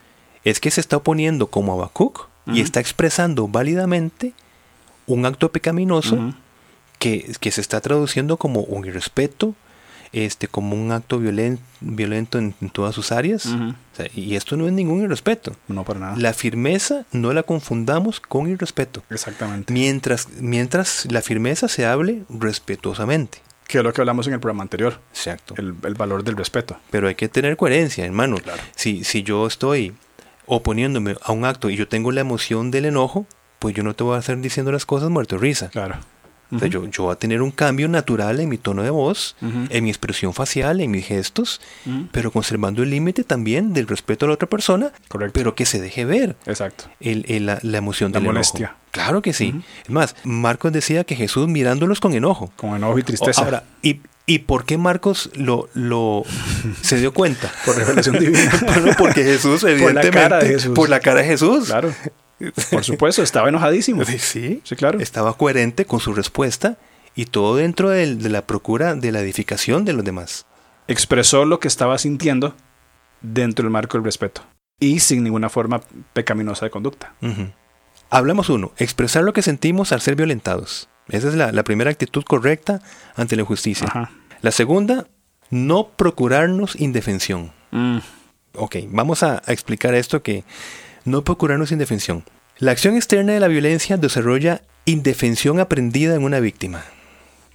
Es 0.44 0.60
que 0.60 0.70
se 0.70 0.80
está 0.80 0.96
oponiendo 0.96 1.46
como 1.48 1.72
Habacuc 1.74 2.28
y 2.46 2.50
Ujú. 2.52 2.60
está 2.60 2.80
expresando 2.80 3.46
válidamente 3.48 4.32
un 5.06 5.26
acto 5.26 5.52
pecaminoso 5.52 6.34
que, 6.98 7.32
que 7.40 7.50
se 7.50 7.60
está 7.60 7.80
traduciendo 7.80 8.36
como 8.36 8.60
un 8.60 8.84
irrespeto, 8.86 9.54
este, 10.12 10.48
como 10.48 10.74
un 10.74 10.90
acto 10.92 11.20
violen- 11.20 11.58
violento 11.80 12.38
en, 12.38 12.54
en 12.60 12.70
todas 12.70 12.94
sus 12.94 13.12
áreas. 13.12 13.46
Ujú. 13.46 13.70
O 13.70 13.96
sea, 13.96 14.06
y 14.14 14.34
esto 14.36 14.56
no 14.56 14.66
es 14.66 14.72
ningún 14.72 15.02
irrespeto. 15.02 15.54
No 15.68 15.84
para 15.84 16.00
nada. 16.00 16.16
La 16.16 16.32
firmeza 16.32 17.04
no 17.12 17.32
la 17.32 17.42
confundamos 17.42 18.20
con 18.20 18.48
irrespeto. 18.48 19.02
Exactamente. 19.10 19.72
Mientras, 19.72 20.28
mientras 20.40 21.06
la 21.10 21.22
firmeza 21.22 21.68
se 21.68 21.86
hable 21.86 22.24
respetuosamente. 22.28 23.38
Que 23.66 23.78
es 23.78 23.84
lo 23.84 23.92
que 23.92 24.00
hablamos 24.00 24.26
en 24.26 24.32
el 24.34 24.40
programa 24.40 24.62
anterior. 24.64 24.98
Exacto. 25.12 25.54
El, 25.56 25.76
el 25.84 25.94
valor 25.94 26.24
del 26.24 26.36
respeto. 26.36 26.76
Pero 26.90 27.06
hay 27.06 27.14
que 27.14 27.28
tener 27.28 27.56
coherencia, 27.56 28.04
hermano. 28.04 28.36
Claro. 28.38 28.60
Si, 28.74 29.04
si 29.04 29.22
yo 29.22 29.46
estoy 29.46 29.94
oponiéndome 30.46 31.14
a 31.22 31.30
un 31.30 31.44
acto 31.44 31.70
y 31.70 31.76
yo 31.76 31.86
tengo 31.86 32.10
la 32.10 32.20
emoción 32.20 32.72
del 32.72 32.86
enojo, 32.86 33.26
pues 33.60 33.74
yo 33.76 33.84
no 33.84 33.94
te 33.94 34.02
voy 34.02 34.16
a 34.16 34.18
hacer 34.18 34.38
diciendo 34.38 34.72
las 34.72 34.86
cosas 34.86 35.08
muerto 35.10 35.38
risa. 35.38 35.68
Claro. 35.68 35.96
O 36.52 36.58
sea, 36.58 36.68
yo, 36.68 36.84
yo 36.88 37.04
voy 37.04 37.12
a 37.12 37.16
tener 37.16 37.42
un 37.42 37.50
cambio 37.50 37.88
natural 37.88 38.40
en 38.40 38.48
mi 38.48 38.58
tono 38.58 38.82
de 38.82 38.90
voz, 38.90 39.36
Ujú. 39.40 39.66
en 39.70 39.84
mi 39.84 39.90
expresión 39.90 40.34
facial, 40.34 40.80
en 40.80 40.90
mis 40.90 41.06
gestos, 41.06 41.60
Ujú. 41.86 42.08
pero 42.12 42.30
conservando 42.32 42.82
el 42.82 42.90
límite 42.90 43.22
también 43.24 43.72
del 43.72 43.86
respeto 43.86 44.24
a 44.26 44.28
la 44.28 44.34
otra 44.34 44.48
persona, 44.48 44.92
Correcto. 45.08 45.32
pero 45.34 45.54
que 45.54 45.64
se 45.66 45.80
deje 45.80 46.04
ver 46.04 46.36
Exacto. 46.46 46.84
el- 47.00 47.24
el- 47.28 47.46
la, 47.46 47.58
la 47.62 47.78
emoción 47.78 48.10
La 48.12 48.18
del 48.20 48.26
molestia. 48.26 48.66
enojo. 48.66 48.80
Claro 48.90 49.22
que 49.22 49.32
sí. 49.32 49.54
Es 49.84 49.90
más, 49.90 50.16
Marcos 50.24 50.72
decía 50.72 51.04
que 51.04 51.14
Jesús 51.14 51.46
mirándolos 51.46 52.00
con 52.00 52.12
enojo. 52.14 52.52
Con 52.56 52.74
enojo 52.74 52.98
y 52.98 53.04
tristeza. 53.04 53.42
Ahora, 53.42 53.62
¿y, 53.82 54.00
¿y 54.26 54.40
por 54.40 54.64
qué 54.64 54.78
Marcos 54.78 55.30
lo, 55.34 55.68
lo 55.74 56.24
se 56.82 56.98
dio 56.98 57.14
cuenta? 57.14 57.52
Por 57.64 57.76
revelación 57.76 58.18
divina. 58.18 58.50
Bueno, 58.66 58.92
porque 58.98 59.22
Jesús, 59.22 59.62
la 59.62 59.70
evidentemente, 59.70 60.10
cara 60.10 60.38
de 60.40 60.48
Jesús. 60.48 60.72
por 60.74 60.88
la 60.88 60.98
cara 60.98 61.20
de 61.20 61.26
Jesús. 61.28 61.66
claro. 61.66 61.92
Por 62.70 62.84
supuesto, 62.84 63.22
estaba 63.22 63.48
enojadísimo. 63.48 64.02
Sí, 64.06 64.18
sí. 64.18 64.62
Claro. 64.76 64.98
Estaba 65.00 65.34
coherente 65.36 65.84
con 65.84 66.00
su 66.00 66.12
respuesta 66.14 66.78
y 67.14 67.26
todo 67.26 67.56
dentro 67.56 67.90
del- 67.90 68.22
de 68.22 68.28
la 68.30 68.46
procura 68.46 68.94
de 68.94 69.12
la 69.12 69.20
edificación 69.20 69.84
de 69.84 69.92
los 69.92 70.04
demás. 70.04 70.46
Expresó 70.88 71.44
lo 71.44 71.60
que 71.60 71.68
estaba 71.68 71.98
sintiendo 71.98 72.54
dentro 73.20 73.64
del 73.64 73.70
marco 73.72 73.98
del 73.98 74.04
respeto. 74.04 74.42
Y 74.78 75.00
sin 75.00 75.22
ninguna 75.22 75.50
forma 75.50 75.82
pecaminosa 76.14 76.64
de 76.66 76.70
conducta. 76.70 77.14
Ujú. 77.20 77.48
Hablamos 78.08 78.48
uno, 78.48 78.72
expresar 78.78 79.22
lo 79.22 79.32
que 79.32 79.42
sentimos 79.42 79.92
al 79.92 80.00
ser 80.00 80.16
violentados. 80.16 80.88
Esa 81.08 81.28
es 81.28 81.34
la, 81.34 81.52
la 81.52 81.62
primera 81.64 81.90
actitud 81.90 82.24
correcta 82.24 82.80
ante 83.14 83.36
la 83.36 83.42
injusticia. 83.42 83.86
Ajá. 83.88 84.10
La 84.42 84.50
segunda, 84.52 85.06
no 85.50 85.88
procurarnos 85.90 86.74
indefensión. 86.80 87.52
Mm. 87.72 87.98
Ok, 88.54 88.76
vamos 88.88 89.22
a, 89.22 89.42
a 89.46 89.52
explicar 89.52 89.94
esto 89.94 90.22
que 90.22 90.44
no 91.04 91.24
procurarnos 91.24 91.72
indefensión. 91.72 92.24
La 92.58 92.72
acción 92.72 92.96
externa 92.96 93.32
de 93.32 93.40
la 93.40 93.48
violencia 93.48 93.96
desarrolla 93.96 94.62
indefensión 94.84 95.60
aprendida 95.60 96.14
en 96.14 96.24
una 96.24 96.40
víctima. 96.40 96.84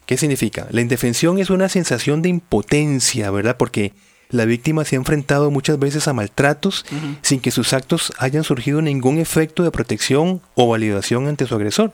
¿Qué 0.05 0.17
significa? 0.17 0.67
La 0.71 0.81
indefensión 0.81 1.39
es 1.39 1.49
una 1.49 1.69
sensación 1.69 2.21
de 2.21 2.29
impotencia, 2.29 3.31
¿verdad? 3.31 3.57
Porque 3.57 3.93
la 4.29 4.45
víctima 4.45 4.85
se 4.85 4.95
ha 4.95 4.99
enfrentado 4.99 5.51
muchas 5.51 5.79
veces 5.79 6.07
a 6.07 6.13
maltratos 6.13 6.85
sin 7.21 7.39
que 7.39 7.51
sus 7.51 7.73
actos 7.73 8.13
hayan 8.17 8.43
surgido 8.43 8.81
ningún 8.81 9.19
efecto 9.19 9.63
de 9.63 9.71
protección 9.71 10.41
o 10.55 10.67
validación 10.67 11.27
ante 11.27 11.45
su 11.45 11.55
agresor. 11.55 11.93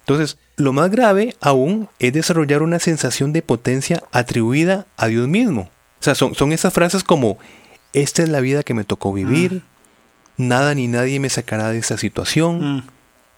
Entonces, 0.00 0.38
lo 0.56 0.72
más 0.72 0.90
grave 0.90 1.36
aún 1.40 1.88
es 1.98 2.12
desarrollar 2.12 2.62
una 2.62 2.78
sensación 2.78 3.32
de 3.32 3.42
potencia 3.42 4.02
atribuida 4.10 4.86
a 4.96 5.08
Dios 5.08 5.28
mismo. 5.28 5.70
O 6.00 6.02
sea, 6.02 6.14
son, 6.14 6.34
son 6.34 6.52
esas 6.52 6.72
frases 6.72 7.04
como, 7.04 7.38
esta 7.92 8.22
es 8.22 8.28
la 8.28 8.40
vida 8.40 8.62
que 8.62 8.74
me 8.74 8.84
tocó 8.84 9.12
vivir, 9.12 9.62
nada 10.38 10.74
ni 10.74 10.88
nadie 10.88 11.20
me 11.20 11.28
sacará 11.28 11.70
de 11.70 11.78
esta 11.78 11.98
situación. 11.98 12.76
Mm. 12.76 12.82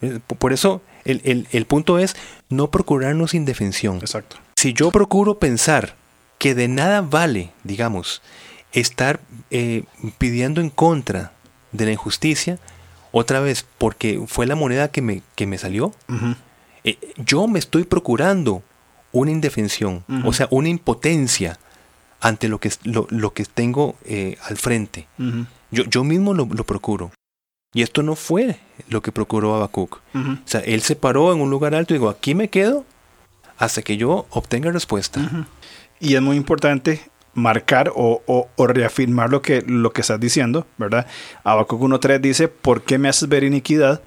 Eh, 0.02 0.20
Por 0.38 0.52
eso, 0.52 0.80
el, 1.04 1.20
el- 1.24 1.48
el 1.50 1.64
punto 1.66 1.98
es 1.98 2.14
no 2.48 2.70
procurarnos 2.70 3.34
indefensión. 3.34 3.96
Exacto. 3.96 4.36
Si 4.56 4.72
yo 4.72 4.90
procuro 4.92 5.38
pensar 5.38 5.96
que 6.38 6.54
de 6.54 6.68
nada 6.68 7.00
vale, 7.02 7.50
digamos, 7.64 8.22
estar 8.72 9.20
eh, 9.50 9.82
pidiendo 10.18 10.60
en 10.60 10.70
contra 10.70 11.32
de 11.72 11.86
la 11.86 11.92
injusticia, 11.92 12.58
otra 13.12 13.40
vez, 13.40 13.66
porque 13.78 14.22
fue 14.26 14.46
la 14.46 14.54
moneda 14.54 14.88
que 14.88 15.02
me, 15.02 15.22
que 15.34 15.46
me 15.46 15.58
salió, 15.58 15.92
eh, 16.84 16.96
yo 17.16 17.46
me 17.48 17.58
estoy 17.58 17.84
procurando 17.84 18.62
una 19.12 19.32
indefensión, 19.32 20.04
o 20.24 20.32
sea, 20.32 20.46
una 20.50 20.68
impotencia 20.68 21.58
ante 22.20 22.48
lo 22.48 22.60
que, 22.60 22.68
es- 22.68 22.78
lo, 22.84 23.06
lo 23.10 23.32
que 23.32 23.44
tengo 23.44 23.96
eh, 24.04 24.36
al 24.48 24.56
frente. 24.56 25.08
Yo, 25.70 25.84
yo 25.84 26.04
mismo 26.04 26.34
lo, 26.34 26.46
lo 26.46 26.64
procuro. 26.64 27.10
Y 27.72 27.82
esto 27.82 28.02
no 28.02 28.16
fue 28.16 28.56
lo 28.88 29.00
que 29.00 29.12
procuró 29.12 29.54
Habacuc. 29.54 30.00
O 30.14 30.38
sea, 30.44 30.60
él 30.60 30.82
se 30.82 30.96
paró 30.96 31.32
en 31.32 31.40
un 31.40 31.50
lugar 31.50 31.74
alto 31.74 31.94
y 31.94 31.98
digo, 31.98 32.08
aquí 32.10 32.34
me 32.34 32.48
quedo 32.48 32.84
hasta 33.58 33.82
que 33.82 33.96
yo 33.96 34.26
obtenga 34.30 34.72
respuesta. 34.72 35.20
Y 36.00 36.14
es 36.16 36.22
muy 36.22 36.36
importante 36.36 37.00
marcar 37.34 37.92
o, 37.94 38.22
o- 38.26 38.48
o 38.56 38.66
reafirmar 38.66 39.30
lo 39.30 39.40
que, 39.42 39.62
lo 39.62 39.92
que 39.92 40.00
estás 40.00 40.18
diciendo, 40.18 40.66
¿verdad? 40.78 41.06
Habacuc 41.44 41.80
1.3 41.80 42.20
dice, 42.20 42.48
¿por 42.48 42.82
qué 42.82 42.98
me 42.98 43.08
haces 43.08 43.28
ver 43.28 43.44
iniquidad 43.44 44.02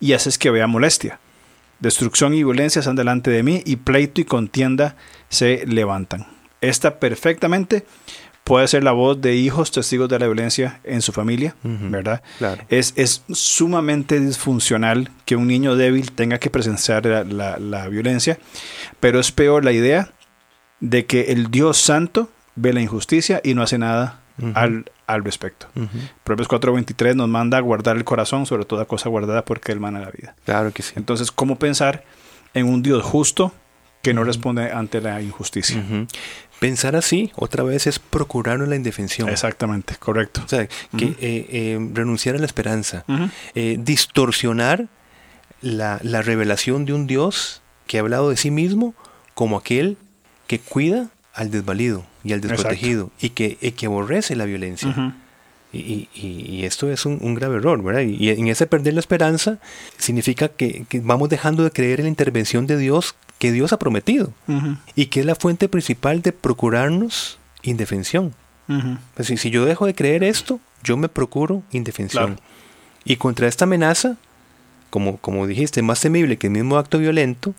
y 0.00 0.14
haces 0.14 0.38
que 0.38 0.50
vea 0.50 0.66
molestia? 0.66 1.20
Destrucción 1.80 2.32
y 2.32 2.44
violencia 2.44 2.78
están 2.80 2.96
delante 2.96 3.30
de 3.30 3.42
mí 3.42 3.62
y 3.66 3.76
pleito 3.76 4.20
y 4.20 4.24
contienda 4.24 4.96
se 5.28 5.66
levantan. 5.66 6.26
Esta 6.60 6.98
perfectamente 7.00 7.84
puede 8.44 8.66
ser 8.68 8.82
la 8.82 8.92
voz 8.92 9.20
de 9.20 9.36
hijos 9.36 9.70
testigos 9.70 10.08
de 10.08 10.18
la 10.18 10.26
violencia 10.26 10.80
en 10.84 11.00
su 11.02 11.12
familia. 11.12 11.54
¿verdad? 11.62 12.22
Claro. 12.38 12.62
Es, 12.68 12.92
es 12.96 13.22
sumamente 13.32 14.18
disfuncional 14.20 15.10
que 15.26 15.36
un 15.36 15.46
niño 15.46 15.76
débil 15.76 16.10
tenga 16.12 16.38
que 16.38 16.50
presenciar 16.50 17.06
la, 17.06 17.24
la- 17.24 17.58
la 17.58 17.88
violencia, 17.88 18.38
pero 19.00 19.20
es 19.20 19.30
peor 19.32 19.64
la 19.64 19.72
idea 19.72 20.10
de 20.80 21.06
que 21.06 21.32
el 21.32 21.50
Dios 21.50 21.78
santo 21.78 22.30
ve 22.56 22.72
la 22.72 22.80
injusticia 22.80 23.40
y 23.44 23.54
no 23.54 23.62
hace 23.62 23.78
nada 23.78 24.18
al, 24.54 24.90
al 25.06 25.22
respecto. 25.24 25.68
Ujú. 25.76 25.86
Proverbios 26.24 26.48
4:23 26.48 27.14
nos 27.14 27.28
manda 27.28 27.58
a 27.58 27.60
guardar 27.60 27.96
el 27.96 28.02
corazón 28.04 28.44
sobre 28.46 28.64
toda 28.64 28.86
cosa 28.86 29.08
guardada 29.08 29.44
porque 29.44 29.70
él 29.70 29.78
mana 29.78 30.00
la 30.00 30.10
vida. 30.10 30.34
Claro 30.44 30.72
que 30.72 30.82
sí. 30.82 30.94
Entonces, 30.96 31.30
¿cómo 31.30 31.56
pensar 31.60 32.02
en 32.54 32.66
un 32.68 32.82
Dios 32.82 33.04
justo 33.04 33.52
que 34.02 34.12
no 34.14 34.24
responde 34.24 34.72
ante 34.72 35.00
la 35.00 35.22
injusticia? 35.22 35.78
Ujú. 35.78 36.06
Pensar 36.62 36.96
así, 36.96 37.30
otra 37.36 37.62
vez, 37.64 37.86
es 37.86 37.98
procurarnos 37.98 38.68
la 38.68 38.76
indefensión. 38.76 39.28
Exactamente, 39.28 39.96
correcto. 39.98 40.42
O 40.44 40.48
sea, 40.48 40.66
que 40.96 41.04
eh, 41.06 41.14
eh, 41.20 41.88
renunciar 41.92 42.36
a 42.36 42.38
la 42.38 42.46
esperanza. 42.46 43.04
Eh, 43.54 43.76
distorsionar 43.80 44.86
la, 45.60 45.98
la 46.02 46.22
revelación 46.22 46.84
de 46.84 46.92
un 46.92 47.06
Dios 47.06 47.60
que 47.86 47.98
ha 47.98 48.00
hablado 48.00 48.30
de 48.30 48.36
sí 48.36 48.50
mismo 48.50 48.94
como 49.34 49.56
aquel 49.56 49.96
que 50.46 50.58
cuida 50.58 51.10
al 51.34 51.50
desvalido 51.50 52.04
y 52.24 52.32
al 52.32 52.40
desprotegido 52.40 53.10
y 53.20 53.30
que, 53.30 53.58
y 53.60 53.72
que 53.72 53.86
aborrece 53.86 54.36
la 54.36 54.44
violencia. 54.44 55.14
Y, 55.72 55.78
y- 55.78 56.08
y- 56.14 56.50
y 56.56 56.64
esto 56.66 56.90
es 56.92 57.06
un, 57.06 57.18
un 57.22 57.34
grave 57.34 57.56
error, 57.56 57.82
¿verdad? 57.82 58.02
Y, 58.02 58.16
y 58.22 58.28
en 58.30 58.46
ese 58.48 58.66
perder 58.66 58.92
la 58.94 59.00
esperanza 59.00 59.58
significa 59.96 60.48
que, 60.48 60.84
que 60.88 61.00
vamos 61.00 61.28
dejando 61.30 61.64
de 61.64 61.70
creer 61.70 62.00
en 62.00 62.04
la 62.04 62.10
intervención 62.10 62.66
de 62.66 62.76
Dios 62.76 63.14
que 63.42 63.50
Dios 63.50 63.72
ha 63.72 63.78
prometido 63.80 64.32
y 64.94 65.06
que 65.06 65.18
es 65.18 65.26
la 65.26 65.34
fuente 65.34 65.68
principal 65.68 66.22
de 66.22 66.30
procurarnos 66.30 67.40
indefensión. 67.64 68.34
Pues 69.14 69.26
si, 69.26 69.36
si 69.36 69.50
yo 69.50 69.64
dejo 69.64 69.84
de 69.84 69.96
creer 69.96 70.22
esto, 70.22 70.60
yo 70.84 70.96
me 70.96 71.08
procuro 71.08 71.64
indefensión. 71.72 72.36
Claro. 72.36 72.42
Y 73.04 73.16
contra 73.16 73.48
esta 73.48 73.64
amenaza, 73.64 74.16
como, 74.90 75.16
como 75.16 75.48
dijiste, 75.48 75.82
más 75.82 75.98
temible 75.98 76.36
que 76.36 76.46
el 76.46 76.52
mismo 76.52 76.78
acto 76.78 77.00
violento, 77.00 77.52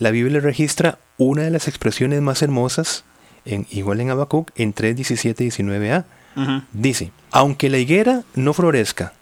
la 0.00 0.10
Biblia 0.10 0.40
registra 0.40 0.98
una 1.18 1.42
de 1.42 1.50
las 1.52 1.68
expresiones 1.68 2.20
más 2.20 2.42
hermosas, 2.42 3.04
en, 3.44 3.68
igual 3.70 4.00
en 4.00 4.10
Habacuc, 4.10 4.50
en 4.56 4.72
3, 4.72 4.96
17 4.96 5.44
y 5.44 5.50
19a. 5.50 6.04
Ujú. 6.34 6.62
Dice, 6.72 7.12
aunque 7.30 7.70
la 7.70 7.78
higuera 7.78 8.24
no 8.34 8.54
florezca, 8.54 9.12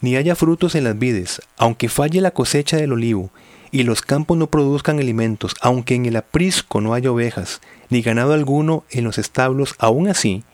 ni 0.00 0.16
haya 0.16 0.34
frutos 0.34 0.74
en 0.74 0.82
las 0.82 0.98
vides, 0.98 1.40
aunque 1.56 1.88
falle 1.88 2.20
la 2.20 2.32
cosecha 2.32 2.78
del 2.78 2.94
olivo, 2.94 3.30
y 3.72 3.82
los 3.84 4.02
campos 4.02 4.36
no 4.36 4.48
produzcan 4.48 4.98
alimentos, 4.98 5.54
aunque 5.60 5.94
en 5.94 6.06
el 6.06 6.16
aprisco 6.16 6.80
no 6.80 6.94
haya 6.94 7.12
ovejas, 7.12 7.60
ni 7.88 8.02
ganado 8.02 8.32
alguno 8.32 8.84
en 8.90 9.04
los 9.04 9.18
establos, 9.18 9.74
aún 9.78 10.08
así, 10.08 10.44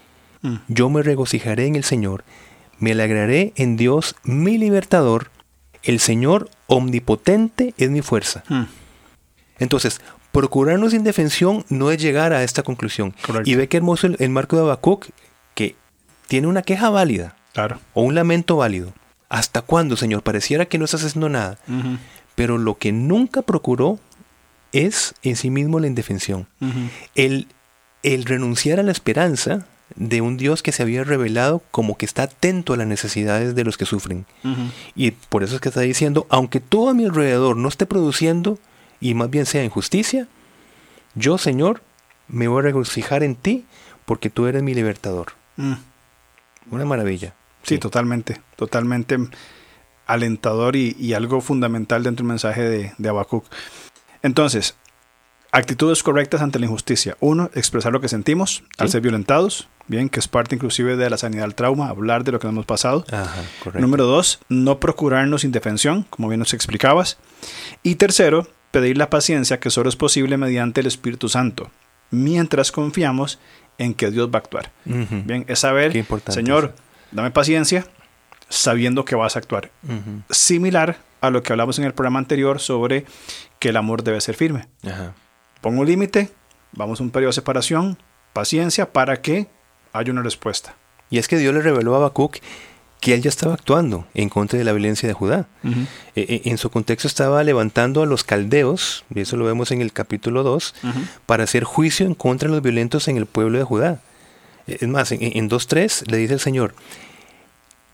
Mm. 0.42 0.56
yo 0.68 0.90
me 0.90 1.02
regocijaré 1.02 1.66
en 1.66 1.76
el 1.76 1.84
Señor, 1.84 2.22
me 2.78 2.92
alegraré 2.92 3.52
en 3.56 3.76
Dios 3.78 4.16
mi 4.22 4.58
libertador, 4.58 5.30
el 5.82 5.98
Señor 5.98 6.50
omnipotente 6.66 7.72
es 7.78 7.88
mi 7.90 8.02
fuerza. 8.02 8.44
Mm. 8.48 8.64
Entonces, 9.58 10.00
procurarnos 10.32 10.92
indefensión 10.92 11.64
no 11.70 11.90
es 11.90 12.00
llegar 12.02 12.34
a 12.34 12.42
esta 12.42 12.62
conclusión. 12.62 13.14
Correcto. 13.24 13.48
Y 13.50 13.54
ve 13.54 13.68
qué 13.68 13.78
hermoso 13.78 14.06
el, 14.08 14.16
el 14.18 14.28
marco 14.28 14.56
de 14.56 14.62
Habacuc, 14.62 15.06
que 15.54 15.74
tiene 16.28 16.46
una 16.48 16.62
queja 16.62 16.90
válida 16.90 17.34
Claro. 17.54 17.78
o 17.94 18.02
un 18.02 18.14
lamento 18.14 18.56
válido. 18.56 18.92
¿Hasta 19.30 19.62
cuándo, 19.62 19.96
Señor? 19.96 20.22
Pareciera 20.22 20.66
que 20.66 20.76
no 20.78 20.84
estás 20.84 21.02
haciendo 21.02 21.30
nada. 21.30 21.58
Pero 22.36 22.58
lo 22.58 22.78
que 22.78 22.92
nunca 22.92 23.42
procuró 23.42 23.98
es 24.72 25.14
en 25.22 25.34
sí 25.34 25.50
mismo 25.50 25.80
la 25.80 25.88
indefensión. 25.88 26.46
el, 27.16 27.48
el 28.04 28.24
renunciar 28.24 28.78
a 28.78 28.84
la 28.84 28.92
esperanza 28.92 29.66
de 29.94 30.20
un 30.20 30.36
Dios 30.36 30.62
que 30.62 30.72
se 30.72 30.82
había 30.82 31.04
revelado 31.04 31.62
como 31.70 31.96
que 31.96 32.06
está 32.06 32.24
atento 32.24 32.72
a 32.72 32.76
las 32.76 32.86
necesidades 32.86 33.54
de 33.54 33.64
los 33.64 33.76
que 33.76 33.86
sufren. 33.86 34.26
Y 34.94 35.12
por 35.12 35.42
eso 35.42 35.54
es 35.54 35.60
que 35.60 35.68
está 35.68 35.80
diciendo, 35.80 36.26
aunque 36.28 36.60
todo 36.60 36.90
a 36.90 36.94
mi 36.94 37.04
alrededor 37.04 37.56
no 37.56 37.68
esté 37.68 37.86
produciendo 37.86 38.58
y 39.00 39.14
más 39.14 39.30
bien 39.30 39.46
sea 39.46 39.64
injusticia, 39.64 40.28
yo, 41.14 41.38
Señor, 41.38 41.82
me 42.28 42.48
voy 42.48 42.60
a 42.60 42.62
regocijar 42.62 43.22
en 43.22 43.36
ti 43.36 43.64
porque 44.04 44.28
tú 44.28 44.46
eres 44.46 44.62
mi 44.62 44.74
libertador. 44.74 45.28
Mm. 45.56 45.74
Una 46.70 46.84
maravilla. 46.84 47.34
Sí, 47.62 47.78
totalmente, 47.78 48.40
totalmente 48.56 49.18
alentador 50.06 50.76
y, 50.76 51.14
algo 51.14 51.40
fundamental 51.40 52.02
dentro 52.02 52.22
del 52.22 52.28
mensaje 52.28 52.62
de, 52.62 52.92
de 52.96 53.08
Habacuc. 53.08 53.44
Entonces, 54.22 54.76
actitudes 55.52 56.02
correctas 56.02 56.42
ante 56.42 56.58
la 56.58 56.66
injusticia. 56.66 57.16
Uno, 57.20 57.50
expresar 57.54 57.92
lo 57.92 58.00
que 58.00 58.08
sentimos 58.08 58.62
al 58.78 58.90
ser 58.90 59.00
violentados, 59.00 59.68
bien, 59.86 60.08
que 60.08 60.20
es 60.20 60.28
parte 60.28 60.54
inclusive 60.54 60.96
de 60.96 61.08
la 61.08 61.16
sanidad 61.16 61.44
del 61.44 61.54
trauma, 61.54 61.88
hablar 61.88 62.24
de 62.24 62.32
lo 62.32 62.38
que 62.38 62.46
nos 62.46 62.54
hemos 62.54 62.66
pasado. 62.66 63.04
Número 63.74 64.04
dos, 64.04 64.40
no 64.48 64.80
procurarnos 64.80 65.44
indefensión, 65.44 66.04
como 66.10 66.28
bien 66.28 66.40
nos 66.40 66.54
explicabas. 66.54 67.18
Y 67.82 67.94
tercero, 67.96 68.48
pedir 68.70 68.98
la 68.98 69.10
paciencia 69.10 69.58
que 69.58 69.70
solo 69.70 69.88
es 69.88 69.96
posible 69.96 70.36
mediante 70.36 70.80
el 70.80 70.86
Espíritu 70.86 71.28
Santo, 71.28 71.70
mientras 72.10 72.72
confiamos 72.72 73.38
en 73.78 73.94
que 73.94 74.10
Dios 74.10 74.28
va 74.28 74.36
a 74.36 74.38
actuar. 74.38 74.72
Bien, 74.84 75.44
es 75.48 75.60
saber, 75.60 75.92
Señor, 76.28 76.74
dame 77.12 77.30
paciencia, 77.30 77.86
sabiendo 78.48 79.04
que 79.04 79.14
vas 79.14 79.36
a 79.36 79.38
actuar. 79.38 79.70
Similar 80.30 80.98
a 81.20 81.30
lo 81.30 81.42
que 81.42 81.52
hablamos 81.52 81.78
en 81.78 81.84
el 81.84 81.94
programa 81.94 82.18
anterior 82.18 82.60
sobre 82.60 83.04
que 83.58 83.70
el 83.70 83.76
amor 83.76 84.02
debe 84.02 84.20
ser 84.20 84.34
firme. 84.34 84.68
Pongo 85.60 85.80
un 85.80 85.86
límite, 85.86 86.30
vamos 86.72 87.00
a 87.00 87.02
un 87.02 87.10
periodo 87.10 87.30
de 87.30 87.34
separación, 87.34 87.98
paciencia 88.32 88.92
para 88.92 89.20
que 89.22 89.48
haya 89.92 90.12
una 90.12 90.22
respuesta. 90.22 90.74
Y 91.10 91.18
es 91.18 91.28
que 91.28 91.38
Dios 91.38 91.54
le 91.54 91.62
reveló 91.62 91.94
a 91.94 91.98
Habacuc 91.98 92.38
que 93.00 93.14
él 93.14 93.22
ya 93.22 93.28
estaba 93.28 93.54
actuando 93.54 94.06
en 94.14 94.28
contra 94.28 94.58
de 94.58 94.64
la 94.64 94.72
violencia 94.72 95.06
de 95.06 95.12
Judá. 95.12 95.46
E, 96.14 96.42
en 96.44 96.58
su 96.58 96.70
contexto 96.70 97.06
estaba 97.06 97.44
levantando 97.44 98.02
a 98.02 98.06
los 98.06 98.24
caldeos, 98.24 99.04
y 99.14 99.20
eso 99.20 99.36
lo 99.36 99.44
vemos 99.44 99.70
en 99.70 99.80
el 99.80 99.92
capítulo 99.92 100.42
2, 100.42 100.74
para 101.26 101.44
hacer 101.44 101.64
juicio 101.64 102.06
en 102.06 102.14
contra 102.14 102.48
de 102.48 102.54
los 102.54 102.62
violentos 102.62 103.08
en 103.08 103.16
el 103.16 103.26
pueblo 103.26 103.58
de 103.58 103.64
Judá. 103.64 104.00
E, 104.66 104.78
es 104.80 104.88
más, 104.88 105.12
en, 105.12 105.20
en 105.20 105.48
2.3 105.48 106.10
le 106.10 106.16
dice 106.16 106.34
el 106.34 106.40
Señor, 106.40 106.74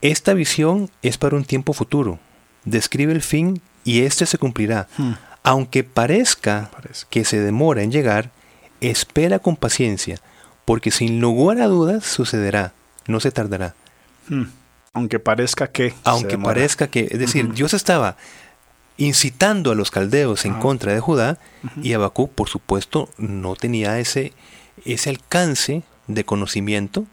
esta 0.02 0.35
visión 0.35 0.90
es 1.00 1.16
para 1.16 1.37
un 1.37 1.44
tiempo 1.44 1.73
futuro, 1.73 2.18
describe 2.64 3.12
el 3.12 3.23
fin 3.23 3.62
y 3.85 4.02
éste 4.02 4.26
se 4.26 4.37
cumplirá. 4.37 4.88
Hmm. 4.99 5.12
Aunque 5.44 5.82
parezca, 5.85 6.71
que 7.11 7.25
se 7.25 7.40
demora 7.40 7.82
en 7.82 7.90
llegar, 7.90 8.30
espera 8.80 9.38
con 9.38 9.56
paciencia, 9.56 10.18
porque 10.64 10.90
sin 10.90 11.21
lugar 11.21 11.61
a 11.61 11.66
dudas 11.66 12.04
sucederá, 12.04 12.73
no 13.06 13.21
se 13.21 13.32
tardará. 13.32 13.75
Hmm. 14.28 14.44
Aunque 14.92 15.18
parezca 15.18 15.68
que. 15.68 15.94
Aunque 16.04 16.37
parezca 16.37 16.88
que. 16.88 17.09
Es 17.11 17.18
decir, 17.18 17.52
Dios 17.54 17.73
estaba 17.73 18.16
incitando 18.99 19.71
a 19.71 19.75
los 19.75 19.90
caldeos 19.90 20.44
en 20.44 20.54
contra 20.54 20.92
de 20.92 21.00
Judá 21.00 21.38
y 21.82 21.94
Habacuc, 21.94 22.30
por 22.30 22.49
supuesto, 22.49 23.09
no 23.16 23.56
tenía 23.56 23.99
ese, 23.99 24.32
ese 24.85 25.11
alcance 25.11 25.82
de 26.09 26.25
conocimiento 26.25 27.06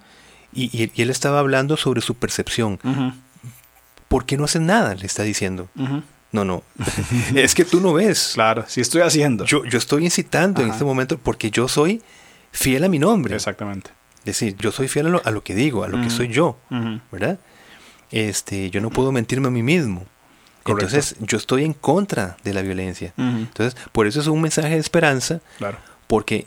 y, 0.53 0.91
él 1.01 1.09
estaba 1.09 1.39
hablando 1.39 1.77
sobre 1.77 2.01
su 2.01 2.15
percepción. 2.15 2.79
¿Por 4.07 4.25
qué 4.25 4.37
no 4.37 4.45
haces 4.45 4.61
nada? 4.61 4.95
Le 4.95 5.05
está 5.05 5.23
diciendo. 5.23 5.69
No, 6.31 6.45
no. 6.45 6.63
es 7.35 7.55
que 7.55 7.65
tú 7.65 7.79
no 7.79 7.93
ves. 7.93 8.31
Claro, 8.35 8.65
sí 8.67 8.81
estoy 8.81 9.01
haciendo. 9.01 9.45
Yo, 9.45 9.65
yo 9.65 9.77
estoy 9.77 10.05
incitando 10.05 10.61
en 10.61 10.69
este 10.69 10.83
momento 10.83 11.17
porque 11.17 11.49
yo 11.49 11.67
soy 11.67 12.01
fiel 12.51 12.83
a 12.83 12.89
mi 12.89 12.99
nombre. 12.99 13.35
Exactamente. 13.35 13.91
Es 14.19 14.25
decir, 14.25 14.55
yo 14.59 14.71
soy 14.71 14.87
fiel 14.87 15.07
a 15.23 15.31
lo, 15.31 15.43
que 15.43 15.55
digo, 15.55 15.83
a 15.83 15.87
lo 15.87 16.01
que 16.01 16.09
soy 16.09 16.27
yo. 16.27 16.59
¿Verdad? 17.11 17.39
este, 18.11 18.69
yo 18.69 18.81
no 18.81 18.89
puedo 18.89 19.11
mentirme 19.11 19.47
a 19.47 19.51
mí 19.51 19.63
mismo. 19.63 20.05
Entonces, 20.65 21.15
yo 21.19 21.37
estoy 21.37 21.63
en 21.63 21.73
contra 21.73 22.37
de 22.43 22.53
la 22.53 22.61
violencia. 22.61 23.13
Entonces, 23.17 23.79
por 23.91 24.07
eso 24.07 24.19
es 24.19 24.27
un 24.27 24.41
mensaje 24.41 24.69
de 24.69 24.77
esperanza, 24.77 25.41
claro. 25.57 25.77
porque 26.05 26.45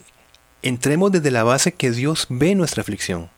entremos 0.62 1.10
desde 1.10 1.30
la 1.30 1.42
base 1.42 1.72
que 1.72 1.90
Dios 1.90 2.26
ve 2.28 2.54
nuestra 2.54 2.82
aflicción. 2.82 3.30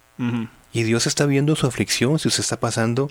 Y 0.72 0.83
Dios 0.83 1.07
está 1.07 1.27
viendo 1.27 1.57
su 1.57 1.66
aflicción 1.66 2.18
si 2.18 2.29
usted 2.29 2.40
está 2.40 2.59
pasando 2.59 3.11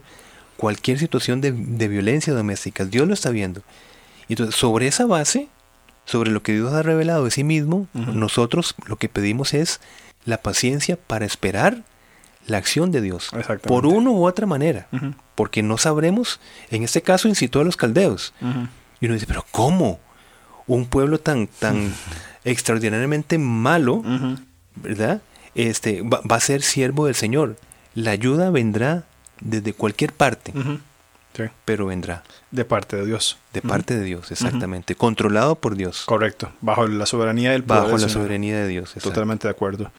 cualquier 0.57 0.99
situación 0.99 1.41
de, 1.41 1.51
violencia 1.87 2.33
doméstica. 2.33 2.85
Dios 2.85 3.07
lo 3.07 3.13
está 3.13 3.29
viendo. 3.29 3.61
Entonces, 4.29 4.55
sobre 4.55 4.87
esa 4.87 5.05
base, 5.05 5.47
sobre 6.05 6.31
lo 6.31 6.43
que 6.43 6.53
Dios 6.53 6.73
ha 6.73 6.83
revelado 6.83 7.25
de 7.25 7.31
sí 7.31 7.43
mismo, 7.43 7.87
nosotros 7.93 8.75
lo 8.85 8.97
que 8.97 9.09
pedimos 9.09 9.53
es 9.53 9.79
la 10.25 10.37
paciencia 10.37 10.97
para 10.97 11.25
esperar 11.25 11.83
la 12.47 12.57
acción 12.57 12.91
de 12.91 13.01
Dios. 13.01 13.31
Por 13.67 13.85
una 13.85 14.11
u 14.11 14.25
otra 14.25 14.45
manera. 14.45 14.87
Porque 15.35 15.63
no 15.63 15.77
sabremos, 15.77 16.39
en 16.69 16.83
este 16.83 17.01
caso 17.01 17.27
incitó 17.27 17.61
a 17.61 17.63
los 17.63 17.77
caldeos. 17.77 18.33
Y 18.99 19.05
uno 19.05 19.13
dice, 19.15 19.27
pero 19.27 19.45
¿cómo? 19.51 19.99
Un 20.65 20.85
pueblo 20.85 21.19
tan, 21.19 21.47
tan 21.47 21.93
extraordinariamente 22.43 23.37
malo, 23.37 24.01
¿verdad? 24.75 25.21
Este, 25.55 26.01
va, 26.01 26.21
a 26.29 26.39
ser 26.39 26.61
siervo 26.61 27.05
del 27.05 27.15
Señor. 27.15 27.57
La 27.95 28.11
ayuda 28.11 28.49
vendrá 28.49 29.03
desde 29.39 29.73
cualquier 29.73 30.13
parte. 30.13 30.53
Pero 31.65 31.87
vendrá. 31.87 32.23
De 32.51 32.65
parte 32.65 32.95
de 32.95 33.05
Dios. 33.05 33.37
De 33.53 33.61
parte 33.61 33.97
de 33.97 34.03
Dios, 34.03 34.31
exactamente. 34.31 34.95
Controlado 34.95 35.55
por 35.55 35.75
Dios. 35.75 36.03
Correcto. 36.05 36.51
Bajo 36.61 36.87
la 36.87 37.05
soberanía 37.05 37.51
del 37.51 37.63
poder 37.63 37.83
Bajo 37.83 37.97
la 37.97 38.09
soberanía 38.09 38.57
de 38.59 38.67
Dios. 38.67 38.93
Totalmente 39.01 39.47
de 39.47 39.51
acuerdo. 39.51 39.91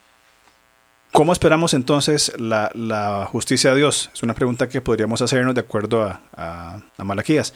¿Cómo 1.14 1.32
esperamos 1.32 1.74
entonces 1.74 2.32
la, 2.38 3.28
justicia 3.30 3.70
de 3.70 3.76
Dios? 3.76 4.10
Es 4.12 4.24
una 4.24 4.34
pregunta 4.34 4.68
que 4.68 4.80
podríamos 4.80 5.22
hacernos 5.22 5.54
de 5.54 5.60
acuerdo 5.60 6.02
a, 6.02 6.20
a, 6.36 7.04
Malaquías. 7.04 7.54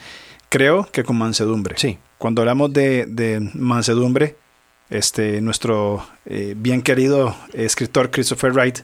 Creo 0.49 0.89
que 0.93 1.03
con 1.03 1.19
mansedumbre. 1.19 1.75
Sí. 1.77 1.99
Cuando 2.19 2.43
hablamos 2.43 2.73
de, 2.73 3.51
mansedumbre, 3.55 4.37
este, 4.91 5.41
nuestro 5.41 6.07
eh, 6.25 6.55
bien 6.57 6.83
querido 6.83 7.37
escritor 7.53 8.11
Christopher 8.11 8.53
Wright 8.53 8.81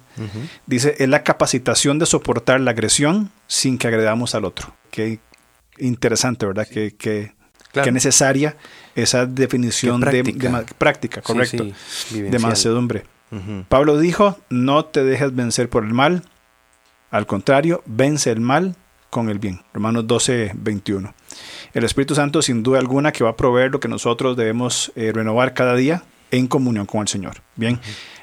dice, 0.66 0.96
es 0.98 1.08
la 1.08 1.22
capacitación 1.22 1.98
de 1.98 2.06
soportar 2.06 2.60
la 2.60 2.72
agresión 2.72 3.30
sin 3.46 3.78
que 3.78 3.88
agredamos 3.88 4.34
al 4.34 4.44
otro. 4.44 4.74
Qué 4.90 5.20
interesante, 5.78 6.46
¿verdad? 6.46 6.68
Qué, 6.70 6.94
qué, 6.96 7.32
necesaria 7.90 8.56
esa 8.94 9.26
definición 9.26 10.00
de, 10.00 10.22
práctica, 10.78 11.22
correcto, 11.22 11.66
de 12.10 12.38
mansedumbre. 12.38 13.04
Pablo 13.68 13.98
dijo, 13.98 14.38
no 14.48 14.84
te 14.84 15.02
dejes 15.02 15.34
vencer 15.34 15.68
por 15.68 15.84
el 15.84 15.92
mal, 15.92 16.22
al 17.10 17.26
contrario, 17.26 17.82
vence 17.86 18.30
el 18.30 18.40
mal 18.40 18.76
con 19.14 19.30
el 19.30 19.38
bien. 19.38 19.60
Romanos 19.72 20.08
12, 20.08 20.54
21. 20.56 21.14
El 21.72 21.84
Espíritu 21.84 22.16
Santo 22.16 22.42
sin 22.42 22.64
duda 22.64 22.80
alguna 22.80 23.12
que 23.12 23.22
va 23.22 23.30
a 23.30 23.36
proveer 23.36 23.70
lo 23.70 23.78
que 23.78 23.86
nosotros 23.86 24.36
debemos 24.36 24.90
eh, 24.96 25.12
renovar 25.14 25.54
cada 25.54 25.76
día 25.76 26.02
en 26.32 26.48
comunión 26.48 26.84
con 26.84 27.02
el 27.02 27.06
Señor. 27.06 27.36
Bien, 27.54 27.78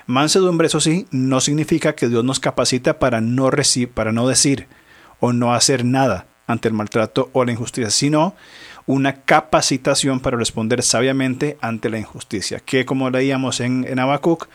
mansedumbre, 0.06 0.67
eso 0.67 0.82
sí, 0.82 1.08
no 1.10 1.39
significa 1.39 1.95
que 1.95 2.10
Dios 2.10 2.25
nos 2.25 2.41
capacita 2.41 2.99
para 2.99 3.21
no, 3.21 3.49
para 3.93 4.12
no 4.12 4.27
decir 4.27 4.67
o 5.21 5.32
no 5.32 5.54
hacer 5.54 5.86
nada 5.86 6.27
ante 6.45 6.67
el 6.67 6.73
maltrato 6.73 7.30
o 7.32 7.45
la 7.45 7.54
injusticia, 7.54 7.89
sino 7.89 8.36
una 8.86 9.21
capacitación 9.21 10.19
para 10.19 10.36
responder 10.36 10.84
sabiamente 10.84 11.58
ante 11.62 11.89
la 11.89 11.99
injusticia, 11.99 12.60
que 12.60 12.86
como 12.86 13.10
leíamos 13.10 13.62
en, 13.62 13.86
en 13.88 13.97
Habacuc, 13.97 14.49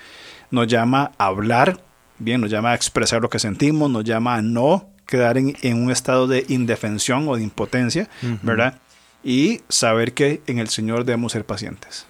nos 0.51 0.67
llama 0.67 1.13
a 1.17 1.27
hablar, 1.29 1.81
bien, 2.19 2.43
nos 2.43 2.51
llama 2.51 2.73
a 2.73 2.75
expresar 2.75 3.23
lo 3.23 3.31
que 3.31 3.39
sentimos, 3.39 3.91
nos 3.91 4.05
llama 4.05 4.35
a 4.35 4.43
no 4.43 4.91
quedar 5.07 5.39
en, 5.39 5.83
un 5.83 5.91
estado 5.91 6.27
de 6.27 6.45
indefensión 6.49 7.29
o 7.29 7.37
de 7.37 7.43
impotencia, 7.43 8.09
¿verdad? 8.43 8.79
Y 9.25 9.63
saber 9.69 10.13
que 10.13 10.43
en 10.47 10.59
el 10.59 10.69
Señor 10.69 11.05
debemos 11.05 11.33
ser 11.33 11.45
pacientes. 11.45 12.07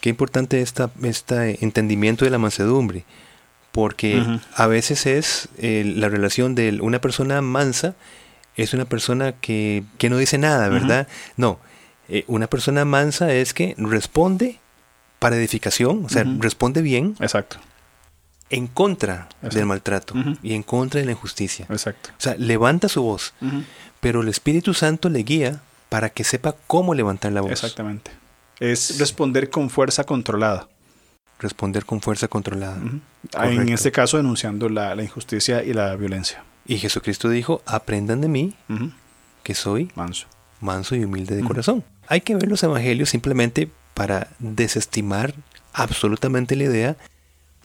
Qué 0.00 0.10
importante 0.10 0.60
esta, 0.60 0.90
este 1.02 1.64
entendimiento 1.64 2.24
de 2.24 2.30
la 2.30 2.38
mansedumbre, 2.38 3.04
porque 3.72 4.22
a 4.54 4.66
veces 4.66 5.06
es 5.06 5.48
la 5.58 6.08
relación 6.08 6.54
de 6.54 6.78
una 6.80 7.00
persona 7.00 7.40
mansa, 7.40 7.94
es 8.56 8.74
una 8.74 8.84
persona 8.84 9.32
que, 9.32 9.84
no 10.08 10.16
dice 10.16 10.38
nada, 10.38 10.68
¿verdad? 10.68 11.08
No, 11.36 11.58
eh, 12.08 12.24
una 12.26 12.46
persona 12.46 12.84
mansa 12.84 13.32
es 13.32 13.54
que 13.54 13.74
responde 13.78 14.60
para 15.18 15.36
edificación, 15.36 16.04
o 16.04 16.08
sea, 16.08 16.24
responde 16.38 16.82
bien. 16.82 17.16
Exacto. 17.20 17.58
En 18.50 18.66
contra 18.66 19.28
del 19.40 19.66
maltrato 19.66 20.14
y 20.42 20.54
en 20.54 20.62
contra 20.62 21.00
de 21.00 21.06
la 21.06 21.12
injusticia. 21.12 21.66
Exacto. 21.70 22.10
O 22.10 22.20
sea, 22.20 22.36
levanta 22.36 22.88
su 22.88 23.02
voz, 23.02 23.34
pero 24.00 24.20
el 24.20 24.28
Espíritu 24.28 24.74
Santo 24.74 25.08
le 25.08 25.20
guía 25.20 25.60
para 25.88 26.10
que 26.10 26.24
sepa 26.24 26.54
cómo 26.66 26.94
levantar 26.94 27.32
la 27.32 27.40
voz. 27.40 27.52
Exactamente. 27.52 28.10
Es 28.60 28.98
responder 28.98 29.50
con 29.50 29.70
fuerza 29.70 30.04
controlada. 30.04 30.68
Responder 31.38 31.84
con 31.84 32.00
fuerza 32.00 32.28
controlada. 32.28 32.80
En 33.34 33.68
este 33.68 33.90
caso, 33.90 34.16
denunciando 34.16 34.68
la, 34.68 34.94
injusticia 35.02 35.64
y 35.64 35.72
la 35.72 35.96
violencia. 35.96 36.44
Y 36.66 36.78
Jesucristo 36.78 37.28
dijo, 37.28 37.62
aprendan 37.66 38.20
de 38.20 38.28
mí, 38.28 38.54
que 39.42 39.54
soy 39.54 39.90
Manso. 39.94 40.26
manso 40.60 40.96
y 40.96 41.04
humilde 41.04 41.36
de 41.36 41.42
corazón. 41.42 41.84
Hay 42.08 42.20
que 42.20 42.34
ver 42.34 42.48
los 42.48 42.62
evangelios 42.62 43.10
simplemente 43.10 43.70
para 43.94 44.28
desestimar 44.38 45.34
absolutamente 45.72 46.56
la 46.56 46.64
idea 46.64 46.96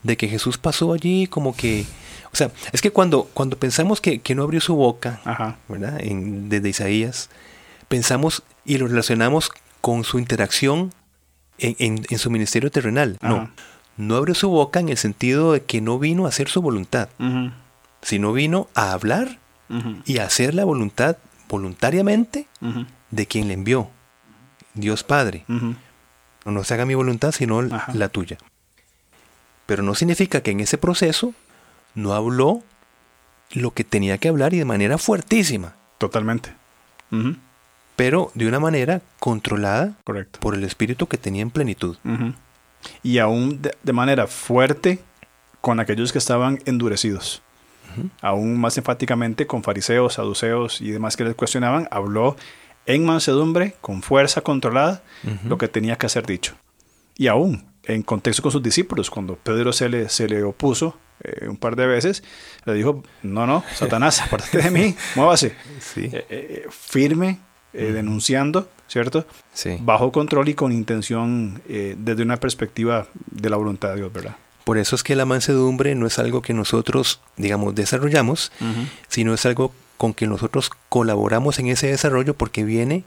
de 0.04 0.18
que 0.18 0.28
Jesús 0.28 0.58
pasó 0.58 0.94
allí 0.94 1.28
como 1.28 1.56
que... 1.56 1.86
O 2.32 2.36
sea, 2.36 2.52
es 2.72 2.82
que 2.82 2.92
cuando, 2.92 3.24
cuando 3.34 3.58
pensamos 3.58 4.02
que, 4.02 4.20
que 4.20 4.36
no 4.36 4.44
abrió 4.44 4.62
su 4.62 4.76
boca, 4.76 5.20
Ajá. 5.26 5.58
¿verdad? 5.68 5.98
En- 6.00 6.48
desde 6.50 6.70
Isaías, 6.70 7.30
pensamos 7.88 8.44
y 8.66 8.78
lo 8.78 8.88
relacionamos 8.88 9.50
con 9.82 10.04
su 10.04 10.20
interacción 10.20 10.94
en, 11.58 11.76
en- 11.80 12.06
en 12.10 12.18
su 12.20 12.30
ministerio 12.30 12.70
terrenal. 12.72 13.18
Ajá. 13.22 13.30
No, 13.34 13.52
no 13.98 14.16
abrió 14.16 14.36
su 14.36 14.50
boca 14.50 14.80
en 14.80 14.90
el 14.90 14.98
sentido 14.98 15.54
de 15.54 15.64
que 15.64 15.82
no 15.82 15.98
vino 16.00 16.26
a 16.26 16.30
hacer 16.30 16.48
su 16.50 16.62
voluntad, 16.62 17.10
sino 18.02 18.32
vino 18.32 18.68
a 18.76 18.92
hablar 18.94 19.40
y 20.06 20.20
a 20.20 20.26
hacer 20.26 20.54
la 20.54 20.64
voluntad 20.66 21.18
voluntariamente 21.50 22.48
de 23.12 23.26
quien 23.26 23.48
le 23.50 23.56
envió, 23.56 23.90
Dios 24.74 25.04
Padre. 25.04 25.44
No, 25.48 25.76
no 26.46 26.64
se 26.64 26.74
haga 26.76 26.86
mi 26.86 26.94
voluntad, 26.96 27.32
sino 27.34 27.60
Ajá. 27.60 27.92
la 27.94 28.08
tuya. 28.10 28.38
Pero 29.70 29.84
no 29.84 29.94
significa 29.94 30.42
que 30.42 30.50
en 30.50 30.62
ese 30.62 30.80
proceso 30.80 31.36
no 31.94 32.14
habló 32.14 32.64
lo 33.52 33.70
que 33.70 33.84
tenía 33.84 34.18
que 34.18 34.28
hablar 34.28 34.56
y 34.56 34.58
de 34.58 34.66
manera 34.66 34.98
fuertísima, 34.98 35.76
Totalmente. 36.00 36.52
Pero 37.96 38.32
de 38.34 38.48
una 38.48 38.60
manera 38.60 39.02
controlada 39.20 39.94
Correcto. 40.06 40.40
por 40.40 40.56
el 40.56 40.64
espíritu 40.64 41.06
que 41.06 41.20
tenía 41.20 41.44
en 41.44 41.52
plenitud. 41.52 41.98
Y 43.04 43.20
aún 43.20 43.62
de, 43.62 43.78
de 43.84 43.94
manera 43.94 44.26
fuerte 44.26 45.04
con 45.62 45.80
aquellos 45.80 46.12
que 46.12 46.18
estaban 46.18 46.58
endurecidos. 46.66 47.44
Aún 48.22 48.60
más 48.60 48.76
enfáticamente 48.76 49.46
con 49.46 49.62
fariseos, 49.62 50.16
saduceos 50.16 50.82
y 50.82 50.90
demás 50.90 51.16
que 51.16 51.26
les 51.26 51.36
cuestionaban, 51.36 51.88
habló 51.92 52.38
en 52.88 53.06
mansedumbre, 53.06 53.76
con 53.82 54.02
fuerza 54.02 54.42
controlada, 54.42 55.04
lo 55.46 55.60
que 55.60 55.68
tenía 55.68 55.96
que 55.96 56.10
ser 56.10 56.26
dicho. 56.26 56.56
Y 57.16 57.28
aún 57.28 57.69
en 57.94 58.04
contexto 58.04 58.42
con 58.44 58.52
sus 58.52 58.62
discípulos, 58.64 59.10
cuando 59.10 59.36
Pedro 59.36 59.74
se 59.74 59.90
le, 59.90 60.10
se 60.10 60.28
le 60.28 60.44
opuso 60.44 60.98
eh, 61.24 61.48
un 61.48 61.58
par 61.58 61.76
de 61.76 61.88
veces, 61.88 62.24
le 62.66 62.74
dijo, 62.74 63.04
no, 63.24 63.46
no, 63.48 63.64
Satanás, 63.76 64.22
apártate 64.26 64.62
de 64.62 64.72
mí, 64.72 64.96
muévase. 65.16 65.54
Sí, 65.80 66.10
Eh, 66.14 66.26
eh, 66.30 66.68
firme, 66.70 67.40
eh, 67.74 67.92
denunciando, 67.92 68.70
¿cierto? 68.88 69.26
sí. 69.54 69.78
bajo 69.82 70.12
control 70.12 70.50
y 70.50 70.54
con 70.54 70.72
intención 70.72 71.62
eh, 71.68 71.96
desde 71.98 72.24
una 72.24 72.38
perspectiva 72.38 73.08
de 73.30 73.50
la 73.50 73.58
voluntad 73.58 73.90
de 73.90 73.96
Dios, 73.98 74.14
¿verdad? 74.14 74.36
Por 74.64 74.78
eso 74.78 74.96
es 74.96 75.02
que 75.04 75.16
la 75.16 75.26
mansedumbre 75.26 75.96
no 75.96 76.06
es 76.06 76.20
algo 76.20 76.42
que 76.44 76.54
nosotros, 76.54 77.22
digamos, 77.38 77.74
desarrollamos, 77.74 78.52
sino 79.08 79.34
es 79.34 79.46
algo 79.48 79.74
con 79.98 80.14
que 80.14 80.28
nosotros 80.28 80.70
colaboramos 80.90 81.58
en 81.58 81.68
ese 81.70 81.88
desarrollo 81.88 82.36
porque 82.36 82.64
viene 82.64 83.04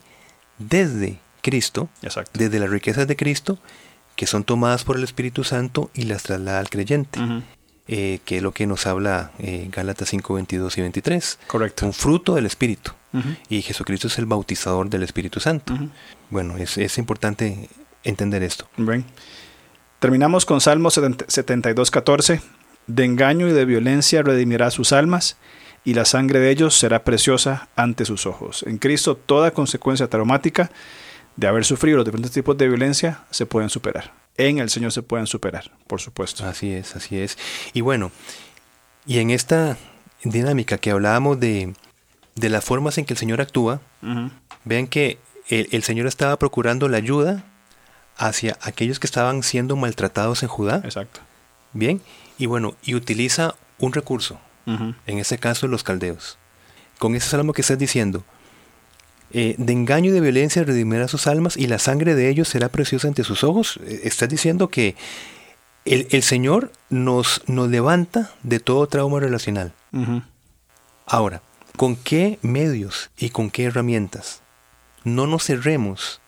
desde 0.58 1.20
Cristo, 1.40 1.88
Exacto. 2.02 2.32
desde 2.34 2.58
las 2.58 2.68
riquezas 2.70 3.06
de 3.06 3.14
Cristo, 3.16 3.58
que 4.16 4.26
son 4.26 4.44
tomadas 4.44 4.84
por 4.84 4.96
el 4.96 5.04
Espíritu 5.04 5.44
Santo 5.44 5.90
y 5.94 6.02
las 6.02 6.22
traslada 6.22 6.58
al 6.60 6.70
creyente, 6.70 7.18
Ujú. 7.20 7.42
eh, 7.88 8.20
que 8.24 8.36
es 8.38 8.42
lo 8.42 8.52
que 8.52 8.66
nos 8.66 8.86
habla 8.86 9.32
eh, 9.38 9.68
Gálatas 9.72 10.08
5, 10.10 10.34
22 10.34 10.78
y 10.78 10.80
23. 10.82 11.38
Correcto. 11.46 11.86
Un 11.86 11.92
fruto 11.92 12.34
del 12.34 12.46
Espíritu. 12.46 12.92
Ujú. 13.12 13.28
Y 13.48 13.62
Jesucristo 13.62 14.06
es 14.08 14.18
el 14.18 14.26
bautizador 14.26 14.88
del 14.88 15.02
Espíritu 15.02 15.40
Santo. 15.40 15.74
Ujú. 15.74 15.88
Bueno, 16.30 16.56
es, 16.56 16.78
es 16.78 16.98
importante 16.98 17.68
entender 18.04 18.42
esto. 18.42 18.68
Bien. 18.76 19.04
Terminamos 19.98 20.44
con 20.46 20.60
Salmo 20.60 20.90
70 20.90 21.26
72, 21.28 21.90
14. 21.90 22.40
De 22.88 23.04
engaño 23.04 23.46
y 23.48 23.52
de 23.52 23.64
violencia 23.64 24.22
redimirá 24.22 24.70
sus 24.72 24.92
almas, 24.92 25.36
y 25.84 25.94
la 25.94 26.04
sangre 26.04 26.38
de 26.40 26.50
ellos 26.50 26.76
será 26.78 27.04
preciosa 27.04 27.68
ante 27.76 28.04
sus 28.04 28.26
ojos. 28.26 28.64
En 28.66 28.78
Cristo 28.78 29.16
toda 29.16 29.52
consecuencia 29.52 30.08
traumática 30.08 30.70
de 31.36 31.46
haber 31.46 31.64
sufrido 31.64 31.96
los 31.98 32.04
diferentes 32.06 32.32
tipos 32.32 32.56
de 32.58 32.68
violencia 32.68 33.24
se 33.30 33.46
pueden 33.46 33.70
superar. 33.70 34.12
En 34.36 34.58
el 34.58 34.70
Señor 34.70 34.92
se 34.92 35.02
pueden 35.02 35.26
superar, 35.26 35.70
por 35.86 36.00
supuesto. 36.00 36.44
Así 36.46 36.72
es, 36.72 36.96
así 36.96 37.18
es. 37.18 37.36
Y 37.72 37.80
bueno, 37.82 38.10
y 39.06 39.18
en 39.18 39.30
esta 39.30 39.76
dinámica 40.24 40.78
que 40.78 40.90
hablábamos 40.90 41.38
de, 41.40 41.74
de 42.34 42.48
las 42.48 42.64
formas 42.64 42.96
en 42.98 43.04
que 43.04 43.14
el 43.14 43.18
Señor 43.18 43.40
actúa, 43.40 43.80
Ujú. 44.02 44.30
vean 44.64 44.86
que 44.86 45.18
el, 45.48 45.68
el 45.72 45.82
Señor 45.82 46.06
estaba 46.06 46.38
procurando 46.38 46.88
la 46.88 46.96
ayuda 46.98 47.44
hacia 48.16 48.58
aquellos 48.62 49.00
que 49.00 49.06
estaban 49.06 49.42
siendo 49.42 49.76
maltratados 49.76 50.42
en 50.42 50.48
Judá. 50.48 50.80
Exacto. 50.84 51.20
Bien, 51.72 52.00
y 52.38 52.46
bueno, 52.46 52.76
y 52.82 52.94
utiliza 52.94 53.54
un 53.78 53.92
recurso, 53.92 54.38
en 54.66 55.18
este 55.18 55.38
caso 55.38 55.66
los 55.66 55.82
caldeos. 55.82 56.38
Con 56.98 57.16
ese 57.16 57.28
salmo 57.30 57.52
que 57.52 57.62
estás 57.62 57.78
diciendo, 57.78 58.24
eh, 59.32 59.54
de 59.58 59.72
engaño 59.72 60.10
y 60.10 60.12
de 60.12 60.20
violencia 60.20 60.64
redimirá 60.64 61.08
sus 61.08 61.26
almas 61.26 61.56
y 61.56 61.66
la 61.66 61.78
sangre 61.78 62.14
de 62.14 62.28
ellos 62.28 62.48
será 62.48 62.68
preciosa 62.68 63.08
ante 63.08 63.24
sus 63.24 63.44
ojos. 63.44 63.78
Eh, 63.84 64.02
estás 64.04 64.28
diciendo 64.28 64.68
que 64.68 64.94
el, 65.84 66.06
el 66.10 66.22
Señor 66.22 66.72
nos, 66.90 67.42
nos 67.46 67.68
levanta 67.68 68.30
de 68.42 68.60
todo 68.60 68.86
trauma 68.86 69.20
relacional. 69.20 69.72
Ahora, 71.06 71.42
¿con 71.76 71.96
qué 71.96 72.38
medios 72.42 73.10
y 73.18 73.30
con 73.30 73.50
qué 73.50 73.64
herramientas? 73.64 74.40
No 75.04 75.26
nos 75.26 75.44
cerremos, 75.44 76.20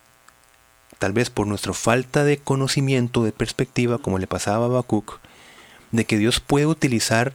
tal 0.98 1.12
vez 1.12 1.30
por 1.30 1.46
nuestra 1.46 1.72
falta 1.72 2.24
de 2.24 2.38
conocimiento, 2.38 3.22
de 3.24 3.32
perspectiva, 3.32 3.98
como 3.98 4.18
le 4.18 4.26
pasaba 4.26 4.66
a 4.66 4.68
Habacuc, 4.68 5.20
de 5.92 6.04
que 6.04 6.18
Dios 6.18 6.40
puede 6.40 6.66
utilizar 6.66 7.32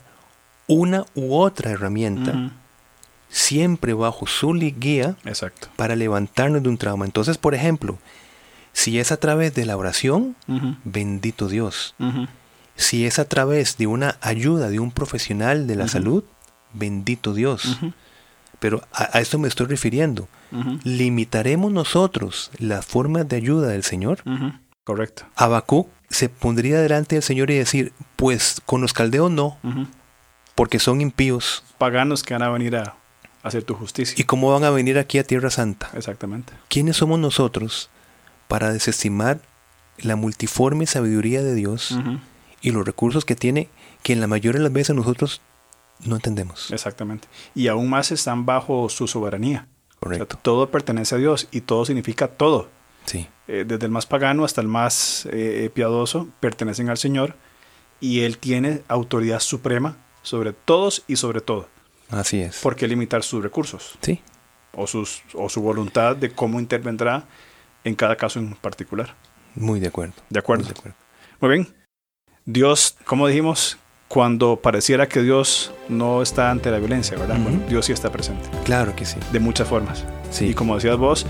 una 0.67 1.05
u 1.15 1.35
otra 1.35 1.71
herramienta. 1.71 2.51
Siempre 3.29 3.93
bajo 3.93 4.27
su 4.27 4.51
guía, 4.53 5.15
Exacto. 5.25 5.69
para 5.75 5.95
levantarnos 5.95 6.63
de 6.63 6.69
un 6.69 6.77
trauma. 6.77 7.05
Entonces, 7.05 7.37
por 7.37 7.55
ejemplo, 7.55 7.97
si 8.73 8.99
es 8.99 9.11
a 9.11 9.17
través 9.17 9.53
de 9.55 9.65
la 9.65 9.77
oración, 9.77 10.35
bendito 10.83 11.47
Dios. 11.47 11.95
Si 12.75 13.05
es 13.05 13.19
a 13.19 13.25
través 13.25 13.77
de 13.77 13.87
una 13.87 14.17
ayuda 14.21 14.69
de 14.69 14.79
un 14.79 14.91
profesional 14.91 15.67
de 15.67 15.75
la 15.75 15.87
salud, 15.87 16.23
bendito 16.73 17.33
Dios. 17.33 17.77
Pero 18.59 18.81
a, 18.91 19.17
a 19.17 19.21
esto 19.21 19.37
me 19.39 19.47
estoy 19.47 19.67
refiriendo. 19.67 20.27
¿Limitaremos 20.83 21.71
nosotros 21.71 22.51
las 22.57 22.85
formas 22.85 23.27
de 23.27 23.35
ayuda 23.37 23.67
del 23.69 23.83
Señor? 23.83 24.23
Correcto. 24.83 25.23
Habacuc 25.35 25.89
se 26.09 26.29
pondría 26.29 26.79
delante 26.81 27.15
del 27.15 27.23
Señor 27.23 27.51
y 27.51 27.55
decir, 27.57 27.93
pues 28.15 28.61
con 28.65 28.81
los 28.81 28.93
caldeos 28.93 29.29
no, 29.29 29.57
porque 30.55 30.79
son 30.79 31.01
impíos. 31.01 31.63
Paganos 31.77 32.23
que 32.23 32.33
van 32.33 32.43
a 32.43 32.49
venir 32.49 32.75
a 32.75 32.95
hacer 33.43 33.63
tu 33.63 33.73
justicia. 33.75 34.15
¿Y 34.17 34.23
cómo 34.25 34.51
van 34.51 34.63
a 34.63 34.69
venir 34.69 34.97
aquí 34.99 35.17
a 35.19 35.23
Tierra 35.23 35.49
Santa? 35.49 35.89
Exactamente. 35.93 36.53
¿Quiénes 36.67 36.97
somos 36.97 37.19
nosotros 37.19 37.89
para 38.47 38.71
desestimar 38.73 39.41
la 39.97 40.15
multiforme 40.15 40.85
sabiduría 40.85 41.41
de 41.43 41.55
Dios 41.55 41.97
y 42.61 42.71
los 42.71 42.85
recursos 42.85 43.25
que 43.25 43.35
tiene 43.35 43.69
que 44.03 44.13
en 44.13 44.21
la 44.21 44.27
mayoría 44.27 44.59
de 44.59 44.63
las 44.63 44.73
veces 44.73 44.95
nosotros 44.95 45.41
no 46.05 46.15
entendemos? 46.15 46.71
Exactamente. 46.71 47.27
Y 47.55 47.67
aún 47.67 47.89
más 47.89 48.11
están 48.11 48.45
bajo 48.45 48.89
su 48.89 49.07
soberanía. 49.07 49.67
O 50.01 50.07
sea, 50.09 50.17
Correcto. 50.19 50.39
todo 50.41 50.69
pertenece 50.71 51.15
a 51.15 51.17
Dios 51.17 51.47
y 51.51 51.61
todo 51.61 51.83
significa 51.85 52.27
todo. 52.29 52.69
Sí, 53.05 53.27
Eh, 53.47 53.65
desde 53.67 53.85
el 53.85 53.91
más 53.91 54.05
pagano 54.05 54.45
hasta 54.45 54.61
el 54.61 54.67
más 54.67 55.27
eh, 55.31 55.69
piadoso 55.73 56.27
pertenecen 56.39 56.89
al 56.89 56.97
Señor 56.97 57.35
y 57.99 58.21
Él 58.21 58.37
tiene 58.37 58.83
autoridad 58.87 59.39
suprema 59.39 59.97
sobre 60.21 60.53
todos 60.53 61.03
y 61.07 61.15
sobre 61.15 61.41
todo. 61.41 61.67
Así 62.09 62.41
es. 62.41 62.59
¿Por 62.59 62.75
qué 62.75 62.87
limitar 62.87 63.23
sus 63.23 63.41
recursos 63.43 63.97
Sí, 64.01 64.21
o, 64.73 64.87
sus, 64.87 65.21
o 65.33 65.49
su 65.49 65.61
voluntad 65.61 66.15
de 66.15 66.31
cómo 66.31 66.59
intervendrá 66.59 67.23
en 67.83 67.95
cada 67.95 68.15
caso 68.15 68.39
en 68.39 68.53
particular? 68.55 69.15
muy 69.55 69.79
de 69.79 69.87
acuerdo. 69.87 70.13
De 70.29 70.39
acuerdo. 70.39 70.63
Muy 70.65 70.73
de 70.73 70.79
acuerdo. 70.79 70.97
Muy 71.41 71.49
bien. 71.51 71.75
Dios, 72.45 72.95
como 73.05 73.27
dijimos, 73.27 73.77
cuando 74.07 74.55
pareciera 74.57 75.07
que 75.07 75.21
Dios 75.21 75.71
no 75.87 76.21
está 76.21 76.49
ante 76.51 76.71
la 76.71 76.79
violencia, 76.79 77.17
¿verdad? 77.17 77.35
Ujú. 77.39 77.43
Bueno, 77.49 77.63
Dios 77.67 77.85
sí 77.85 77.91
está 77.93 78.11
presente, 78.11 78.49
Claro 78.63 78.95
que 78.95 79.05
sí. 79.05 79.17
de 79.31 79.39
muchas 79.39 79.67
formas. 79.67 80.05
Sí. 80.31 80.47
Y 80.49 80.53
como 80.53 80.75
decías 80.75 80.97
vos, 80.97 81.25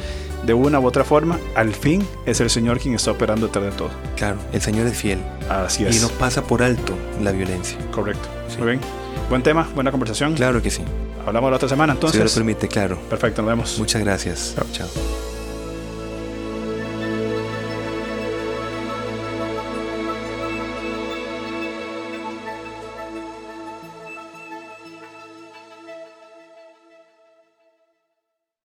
de 0.45 0.53
una 0.53 0.79
u 0.79 0.85
otra 0.85 1.03
forma, 1.03 1.39
al 1.55 1.73
fin 1.73 2.05
es 2.25 2.39
el 2.41 2.49
Señor 2.49 2.79
quien 2.79 2.93
está 2.95 3.11
operando 3.11 3.47
detrás 3.47 3.65
de 3.65 3.71
todo. 3.71 3.89
Claro, 4.15 4.37
el 4.53 4.61
Señor 4.61 4.87
es 4.87 4.97
fiel 4.97 5.19
Así 5.49 5.83
y 5.83 5.87
es. 5.87 6.01
no 6.01 6.09
pasa 6.09 6.43
por 6.43 6.61
alto 6.63 6.93
la 7.21 7.31
violencia. 7.31 7.77
Correcto. 7.91 8.27
Sí. 8.47 8.57
Muy 8.59 8.67
bien. 8.77 8.81
Buen 9.29 9.43
tema, 9.43 9.67
buena 9.75 9.91
conversación. 9.91 10.33
Claro 10.33 10.61
que 10.61 10.71
sí. 10.71 10.81
Hablamos 11.25 11.51
la 11.51 11.57
otra 11.57 11.69
semana 11.69 11.93
Si 11.93 11.97
entonces. 11.97 12.23
lo 12.23 12.29
permite, 12.41 12.67
claro. 12.67 12.97
Perfecto, 13.09 13.41
nos 13.41 13.49
vemos. 13.49 13.79
Muchas 13.79 14.01
gracias. 14.03 14.55
Chao. 14.71 15.28